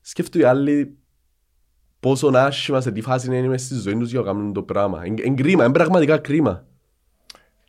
[0.00, 0.98] Σκέφτομαι οι άλλοι
[2.00, 5.06] πόσο άσχημα σε τι φάση είναι στη ζωή τους για να κάνουν το πράγμα.
[5.06, 6.66] Είναι είναι κρίμα, είναι πραγματικά κρίμα.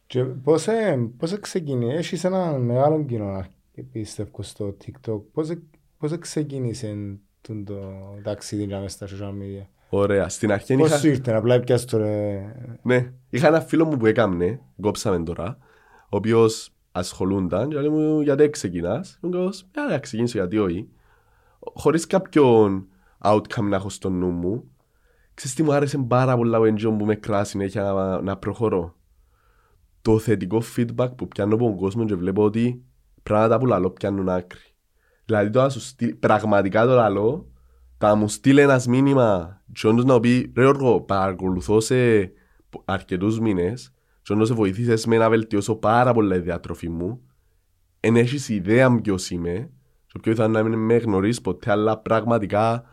[0.07, 3.45] Και πώς, ε, πώς ξεκίνησε, έχεις ένα μεγάλο κοινό
[3.91, 5.21] πιστεύω στο TikTok.
[5.31, 5.61] Πώς, ε-
[5.97, 7.81] πώς ξεκίνησε το, το
[8.23, 10.29] ταξίδι για μέσα στα social media; Ωραία.
[10.29, 10.97] Στην αρχή Πώς είχα...
[10.97, 12.41] σου ήρθε, απλά πιάσεις το ρε...
[12.81, 15.57] Ναι, είχα ένα φίλο μου που έκαμνε, κόψαμε τώρα,
[16.03, 20.89] ο οποίος ασχολούνταν και λέει μου γιατί ξεκινάς; Μου λέω, «Ε, να ξεκινήσω γιατί όχι.
[21.59, 22.87] Χωρίς κάποιον
[23.23, 24.63] outcome να έχω στο νου μου,
[25.33, 28.95] ξέρεις τι μου άρεσε πάρα πολλά ο engine που με κράσει συνέχεια να, να προχωρώ.
[30.01, 32.83] Το θετικό feedback που πιάνω από τον κόσμο και βλέπω ότι
[33.23, 34.59] πράγματα που λαλώ πιάνουν άκρη.
[35.25, 37.50] Δηλαδή το να σου στείλει, πραγματικά το λαλώ,
[38.01, 41.95] το να μου στείλει ένας μήνυμα και όντως να μου πει ρε Γιώργο, παρακολουθώ σε
[42.85, 47.21] αρκετούς μήνες και όντως σε βοηθήσες με να βελτιώσω πάρα πολλά η διατροφή μου
[47.99, 49.69] εν έχεις ιδέα ποιος είμαι
[50.07, 52.83] και ποιο θα να μην με γνωρίσεις ποτέ αλλά πραγματικά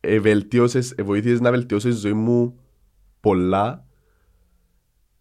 [0.00, 2.58] ευελτίωσες, ε, βοήθησες να βελτιώσεις τη ζωή μου
[3.20, 3.86] πολλά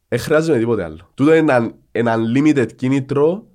[0.07, 1.11] δεν χρειάζεται τίποτε άλλο.
[1.13, 3.47] Τούτο είναι ένα, ένα unlimited κίνητρο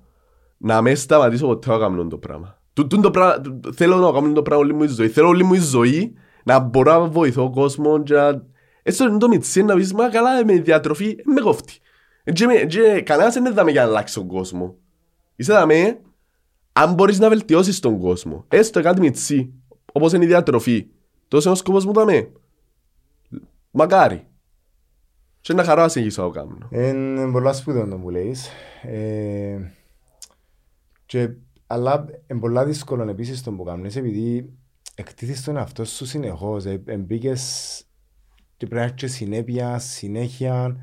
[0.57, 2.58] να με σταματήσω ποτέ να κάνω το πράγμα.
[2.79, 3.41] Του- τούτο το πράγμα.
[3.75, 5.07] Θέλω να κάνω το πράγμα όλη μου η ζωή.
[5.09, 6.13] Θέλω όλη μου η ζωή
[6.43, 8.43] να μπορώ να βοηθώ κόσμο και να...
[8.83, 11.73] Έτσι είναι το μητσί να πεις, μα καλά με διατροφή, ε, με κόφτει.
[12.23, 14.75] Ε, και με- και Κανένας δεν είναι δάμε για να αλλάξει τον κόσμο.
[15.35, 15.99] Είσαι δάμε,
[16.73, 18.45] αν μπορείς να βελτιώσεις τον κόσμο.
[18.47, 19.53] Έστω κάτι μητσί,
[19.93, 20.87] όπως είναι η διατροφή.
[21.27, 22.31] Τόσο είναι ο σκοπός μου δάμε.
[23.71, 24.27] Μακάρι.
[25.41, 26.57] Και να χαρώ να συνεχίσω να το κάνω.
[26.71, 28.49] Είναι πολλά σπουδαίο το που λέεις.
[28.81, 29.57] Ε,
[31.05, 31.29] και,
[31.71, 34.49] αλλά είναι πολλά δύσκολο επίσης το που κάνεις επειδή
[34.95, 36.65] εκτίθεις τον εαυτό σου συνεχώς.
[36.65, 37.83] Ε, ε, μπήκες
[38.57, 40.75] και πρέπει να έχεις και συνέπεια, συνέχεια.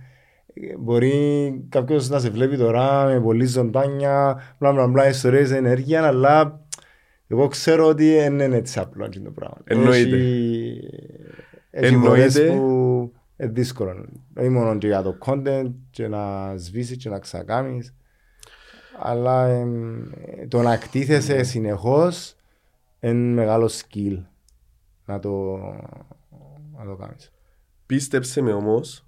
[0.55, 6.07] Ε, Μπορεί κάποιος να σε βλέπει τώρα με πολύ ζωντάνια, μπλα μπλα μπλα, ιστορίες, ενέργεια,
[6.07, 6.61] αλλά
[7.27, 9.57] εγώ ξέρω ότι δεν είναι έτσι απλό αυτό το πράγμα.
[9.65, 10.17] Εννοείται.
[10.17, 10.81] Έχει,
[11.71, 12.09] έχει Εννοείται.
[12.09, 14.07] φορές που είναι δύσκολο.
[14.39, 17.95] Όχι μόνο και για το content και να σβήσεις και να ξακάμεις.
[18.99, 20.11] Αλλά εμ,
[20.49, 22.35] το να κτίθεσαι συνεχώς
[23.01, 24.23] είναι μεγάλο skill
[25.05, 25.57] να το,
[26.77, 27.33] να το κάνεις.
[27.87, 29.07] Πίστεψε με όμως,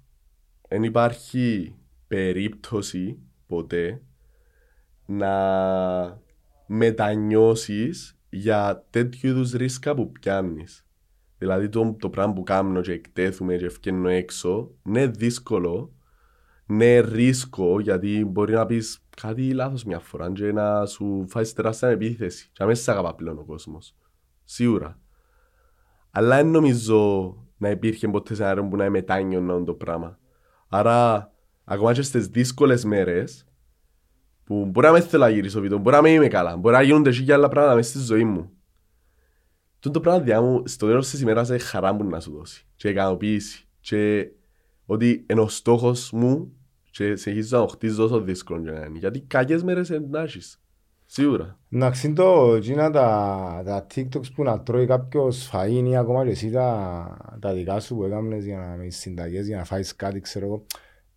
[0.67, 1.75] δεν υπάρχει
[2.07, 4.01] περίπτωση ποτέ
[5.05, 5.31] να
[6.65, 10.85] μετανιώσεις για τέτοιου είδους ρίσκα που πιάνεις.
[11.37, 15.93] Δηλαδή το, το πράγμα που κάνω και εκτέθουμε και ευκαινώ έξω, ναι δύσκολο,
[16.65, 21.87] ναι ρίσκο, γιατί μπορεί να πεις κάτι λάθος μια φορά και να σου φάεις τεράστια
[21.87, 22.49] επίθεση.
[22.51, 23.95] Και να μην σε αγαπά πλέον ο κόσμος.
[24.43, 24.99] Σίγουρα.
[26.11, 30.19] Αλλά δεν νομίζω να υπήρχε ποτέ σενάριο που να μετάνιωνα το πράγμα.
[30.67, 31.31] Άρα,
[31.63, 33.47] ακόμα και στις δύσκολες μέρες,
[34.43, 36.81] που μπορεί να με θέλω να γυρίσω βίντεο, μπορεί να μην είμαι καλά, μπορεί να
[36.81, 38.51] γίνονται χίλια άλλα πράγματα μέσα στη ζωή μου.
[39.79, 42.67] Τούτο το πράγμα διά μου, στο τέλος της ημέρας έχει χαρά μου να σου δώσει.
[42.75, 43.67] Και ικανοποίηση.
[43.79, 44.29] Και
[44.85, 46.58] ότι είναι ο στόχος μου
[46.91, 48.97] και συνεχίζω να το χτίζω όσο δύσκολο και να είναι.
[48.99, 50.59] Γιατί κακές μέρες είναι να έχεις.
[51.05, 51.57] Σίγουρα.
[51.71, 56.49] Εντάξει, το εκείνα τα, τα TikToks που να τρώει κάποιος φαΐν ή ακόμα και εσύ
[56.51, 60.45] τα, τα δικά σου που έκαμνες για να με συνταγές, για να φάεις κάτι, ξέρω
[60.45, 60.65] εγώ.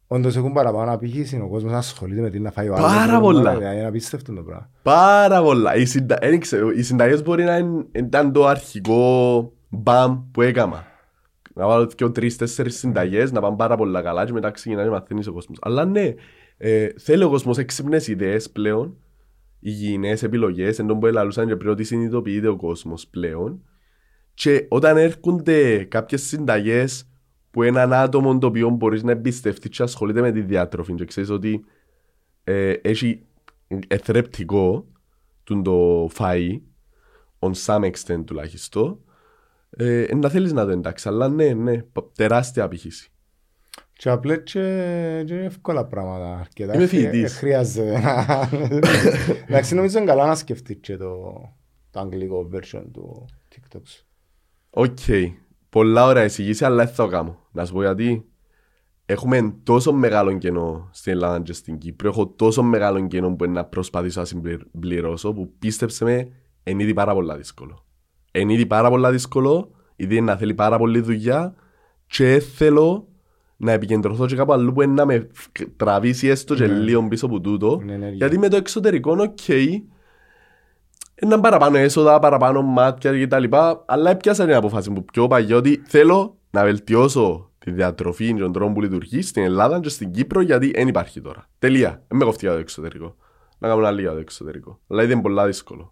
[0.06, 2.86] Όντως έχουν παραπάνω απήχηση, ο κόσμος ασχολείται με τι να φάει ο άλλος.
[2.90, 3.56] Πάρα ξέρω, πολλά.
[3.56, 4.70] δηλαδή, Είναι απίστευτο το πράγμα.
[4.82, 5.74] Πάρα πολλά.
[5.76, 6.16] Οι, συντα...
[6.20, 10.84] δεν ξέρω, οι συνταγές μπορεί να είναι- ήταν το αρχικό μπαμ που έκανα.
[11.54, 15.26] Να βάλω και τρεις-τέσσερις συνταγές, να πάνε πάρα πολλά καλά και μετά ξεκινάει να μαθαίνεις
[15.26, 15.58] ο κόσμος.
[15.60, 16.14] Αλλά ναι,
[16.56, 18.96] ε, θέλει ο κόσμος έξυπνες ιδέες πλέον,
[19.60, 23.64] υγιεινές επιλογές, εν τω που ελαλούσαν και πριν ότι συνειδητοποιείται ο κόσμος πλέον.
[24.34, 27.06] Και όταν έρχονται κάποιες συνταγές
[27.50, 31.30] που έναν άτομο το οποίο μπορείς να εμπιστευτείς και ασχολείται με τη διάτροφη και ξέρεις
[31.30, 31.64] ότι
[32.44, 33.26] ε, έχει
[33.88, 34.86] εθρεπτικό
[35.44, 36.60] του το φαΐ,
[37.38, 38.98] on some extent τουλάχιστον,
[39.76, 43.06] ε, ε, να θέλεις να το εντάξει, αλλά ναι, ναι, πα- τεράστια απήχηση.
[43.92, 46.74] Και απλά και, και εύκολα πράγματα αρκετά.
[46.74, 47.34] Είμαι Χρει- φοιτητής.
[47.34, 48.48] ε, Χρειάζεται να...
[49.48, 51.22] Εντάξει, νομίζω είναι καλά να σκεφτείς και το,
[51.90, 54.06] το αγγλικό version του TikTok σου.
[54.70, 54.98] Οκ,
[55.68, 57.38] πολλά ωραία εισήγηση, αλλά δεν θα το κάνω.
[57.52, 58.24] Να σου πω γιατί
[59.06, 63.52] έχουμε τόσο μεγάλο κενό στην Ελλάδα και στην Κύπρο, έχω τόσο μεγάλο κενό που είναι
[63.52, 66.28] να προσπαθήσω να συμπληρώσω, που πίστεψε με,
[66.64, 67.84] είναι ήδη πάρα πολλά δύσκολο.
[68.32, 71.54] Είναι ήδη πάρα πολλά δύσκολο, ήδη είναι να θέλει πάρα πολλή δουλειά
[72.06, 73.06] και θέλω
[73.56, 76.72] να επικεντρωθώ και κάπου αλλού που είναι να με φ- τραβήσει έστω και Ναι.
[76.78, 77.78] λίγο πίσω από τούτο.
[77.82, 78.16] Είναι ενέργεια.
[78.16, 79.48] Γιατί με το εξωτερικό, οκ,
[81.22, 85.56] είναι παραπάνω έσοδα, παραπάνω μάτια και τα λοιπά, αλλά έπιασα την απόφαση μου πιο παγιά
[85.56, 90.10] ότι θέλω να βελτιώσω τη διατροφή και τον τρόπο που λειτουργεί στην Ελλάδα και στην
[90.10, 91.48] Κύπρο γιατί δεν υπάρχει τώρα.
[91.58, 92.02] Τελεία.
[92.08, 93.16] Δεν με κοφτεί για το εξωτερικό.
[93.58, 94.78] Να κάνουμε άλλη για το εξωτερικό.
[94.88, 95.91] Αλλά είναι πολλά δύσκολο.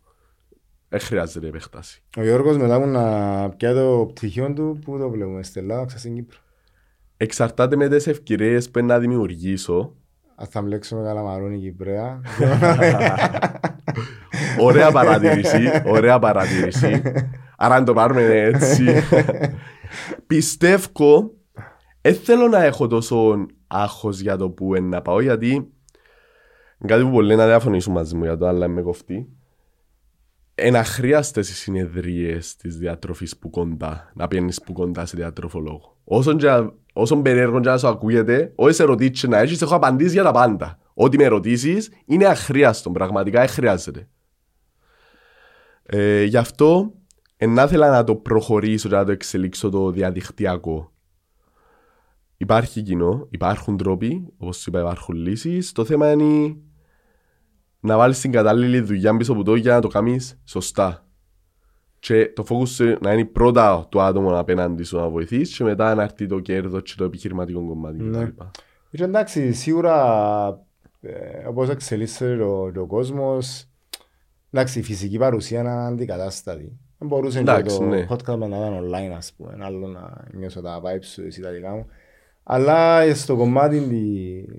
[0.90, 2.02] Δεν χρειάζεται επέκταση.
[2.16, 6.02] Ο Γιώργος μετά που να πιάει το πτυχίο του, πού το βλέπουμε, στην Ελλάδα, ξέρεις
[6.02, 6.38] στην Κύπρο.
[7.16, 9.94] Εξαρτάται με τις ευκαιρίες που να δημιουργήσω.
[10.34, 12.20] Ας θα μπλέξουμε καλαμαρούνι Κυπρέα.
[14.66, 17.02] Ωραία παρατήρηση, ωραία παρατήρηση.
[17.56, 18.84] Άρα αν το πάρουμε έτσι.
[20.26, 21.30] Πιστεύω,
[22.00, 25.66] δεν θέλω να έχω τόσο άγχος για το που είναι να πάω, γιατί είναι
[26.86, 29.28] κάτι που πολλοί να διαφωνήσουν μαζί μου για το, αλλά με κοφτεί.
[30.54, 35.96] Είναι αχρίαστες οι συνεδρίες της διατροφής που κοντά, να πιένεις που κοντά σε διατροφολόγο.
[36.04, 40.22] Όσον, και, όσον περίεργο και να σου ακούγεται, όσες ερωτήσεις να έχεις, έχω απαντήσει για
[40.22, 40.78] τα πάντα.
[40.94, 44.08] Ό,τι με ερωτήσεις είναι αχρίαστο, πραγματικά δεν χρειάζεται.
[45.82, 46.92] Ε, γι' αυτό
[47.46, 50.92] να ήθελα να το προχωρήσω και να το εξελίξω το διαδικτυακό.
[52.36, 55.72] Υπάρχει κοινό, υπάρχουν τρόποι, όπως είπα υπάρχουν λύσεις.
[55.72, 56.56] Το θέμα είναι
[57.80, 61.04] να βάλεις την κατάλληλη δουλειά πίσω από το για να το κάνεις σωστά.
[61.98, 66.02] Και το focus να είναι πρώτα το άτομο απέναντι σου να βοηθήσει και μετά να
[66.02, 68.02] έρθει το κέρδος και το επιχειρηματικό κομμάτι.
[68.02, 68.32] Ναι.
[68.90, 70.66] Και εντάξει, σίγουρα
[71.00, 73.64] ε, όπως εξελίσσεται ο, ο κόσμος,
[74.50, 76.78] εντάξει, η φυσική παρουσία είναι αντικατάστατη.
[76.98, 78.06] Δεν μπορούσε Εντάξει, και το ναι.
[78.08, 81.70] podcast να ήταν online, ας πούμε, άλλο να νιώσω τα vibes σου, εσύ τα δικά
[81.70, 81.86] μου.
[82.42, 83.80] Αλλά στο κομμάτι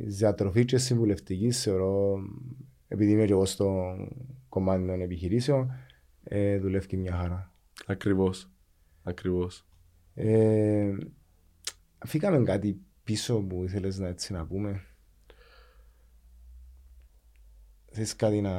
[0.06, 2.18] της διατροφής και συμβουλευτικής θεωρώ,
[2.92, 3.96] επειδή είμαι και εγώ στο
[4.50, 5.72] κομμάτι των επιχειρήσεων,
[6.24, 7.52] ε, δουλεύει μια χαρά.
[7.86, 8.50] Ακριβώς.
[9.04, 9.66] Ακριβώς.
[10.14, 10.94] Ε,
[12.06, 14.82] φύγαμε κάτι πίσω που ήθελες να, έτσι, να πούμε.
[17.92, 18.54] Θες κάτι να...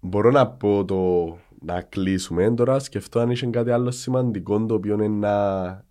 [0.00, 2.78] Μπορώ να πω το να κλείσουμε τώρα.
[2.78, 5.84] Σκεφτώ αν είχε κάτι άλλο σημαντικό το οποίο είναι να...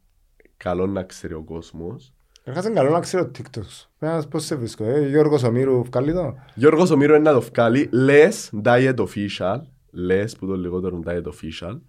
[0.58, 2.14] καλό να ξέρει ο κόσμος.
[2.48, 3.90] Καταρχάς είναι καλό να ξέρω το TikTok σου.
[4.00, 6.36] Πες πώς σε βρίσκω, ε, Γιώργος Ομήρου, βγάλει το.
[6.56, 7.90] Γιώργος Ομήρου είναι να το βγάλει.
[7.92, 9.58] Λες Diet Official.
[9.92, 11.80] Λες που το λιγότερο Diet Official.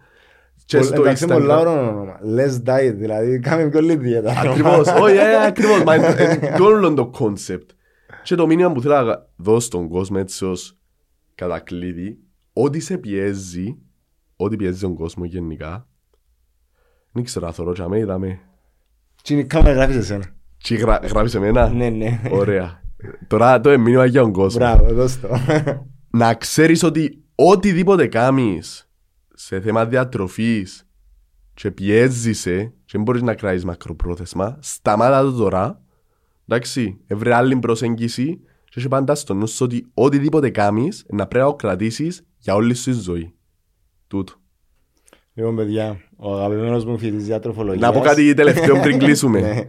[0.65, 1.61] Και στο Εντάξει, είναι πολλά Instagram.
[1.61, 2.19] ωραίο όνομα.
[2.37, 4.41] Less diet, δηλαδή κάμε πιο λίγη δίαιτα.
[4.41, 4.87] Ακριβώς.
[5.03, 5.83] Όχι, ε, ακριβώς.
[5.85, 7.67] Μα είναι- είναι το όλο το concept.
[8.23, 10.79] Και το μήνυμα που θέλω να δώσω στον κόσμο έτσι ως
[11.35, 12.19] κατακλείδη,
[12.53, 13.77] ό,τι σε πιέζει,
[14.37, 15.87] ό,τι πιέζει τον κόσμο γενικά,
[17.13, 18.39] δεν ξέρω, αθωρώ και αμέ, είδαμε.
[19.23, 20.25] Τι είναι η κάμερα γράφεις εσένα.
[20.63, 22.21] Τι γρα, γράφεις εμένα; Ναι, ναι.
[22.31, 22.83] Ωραία.
[23.27, 24.59] Τώρα το μήνυμα για τον κόσμο.
[24.61, 25.29] Μπράβο, δώσ' το.
[26.11, 28.91] να ξέρεις ότι οτιδήποτε κάνεις
[29.35, 30.89] σε θέμα διατροφής
[31.55, 35.81] και πιέζεσαι και δεν μπορείς να κράεις μακροπρόθεσμα, σταμάτα το τώρα.
[36.49, 41.45] Εντάξει, έβρε άλλη προσέγγιση και έχει πάντα στο νου σου ότι οτιδήποτε κάνεις να πρέπει
[41.45, 43.35] να το κρατήσεις για όλη σου τη ζωή.
[44.07, 44.33] Τούτο.
[45.35, 47.93] Λοιπόν, παιδιά, ο αγαπημένος μου φοιτητής διατροφολογίας.
[47.93, 49.69] Να πω κάτι τελευταίο πριν κλείσουμε.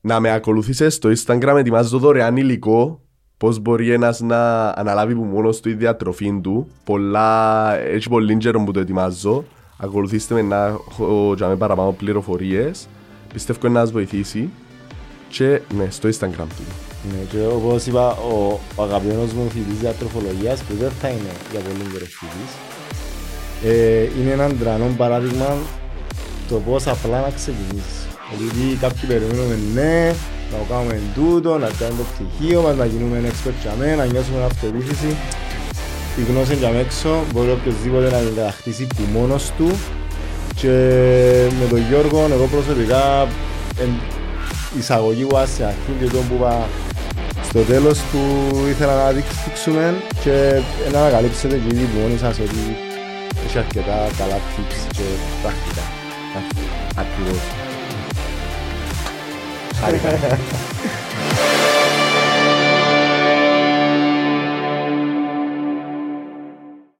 [0.00, 0.12] Ναι.
[0.14, 3.00] να με ακολουθήσεις στο Instagram, ετοιμάζω δωρεάν υλικό
[3.36, 6.66] πώς μπορεί ένας να αναλάβει που μόνος του η διατροφή του.
[6.84, 9.44] Πολλά, έχει πολύ καιρό που το ετοιμάζω.
[9.76, 12.88] Ακολουθήστε με να έχω για με παραπάνω πληροφορίες.
[13.32, 14.50] Πιστεύω να σας βοηθήσει.
[15.28, 16.62] Και ναι, στο Instagram του.
[17.10, 21.60] Ναι, και όπως είπα, ο, ο αγαπημένος μου φοιτητής διατροφολογίας που δεν θα είναι για
[21.60, 22.52] πολύ καιρό φοιτητής
[23.64, 25.56] ε, είναι έναν τρανό παράδειγμα
[26.48, 28.09] το πώς απλά να ξεκινήσεις.
[28.34, 30.06] Επειδή κάποιοι περιμένουμε ναι,
[30.50, 34.04] να το κάνουμε τούτο, να κάνουμε το πτυχίο μας, να γίνουμε expert για μένα, να
[34.04, 35.16] νιώσουμε αυτοεπίθεση.
[36.20, 39.70] Η γνώση για έξω μπορεί οποιοδήποτε να την κατακτήσει που μόνος του
[40.54, 40.72] και
[41.60, 43.26] με τον Γιώργο εγώ προσωπικά
[43.82, 43.90] εν,
[44.78, 46.68] εισαγωγή που σε αρχή και τον που είπα
[47.48, 48.18] στο τέλος που
[48.68, 50.60] ήθελα να δείξουμε και
[50.92, 52.76] να ανακαλύψετε και ήδη που μόνοι σας ότι
[53.46, 55.02] έχει αρκετά καλά tips και
[55.42, 55.82] πρακτικά.
[56.96, 57.69] Ακριβώς.
[59.82, 59.94] はい、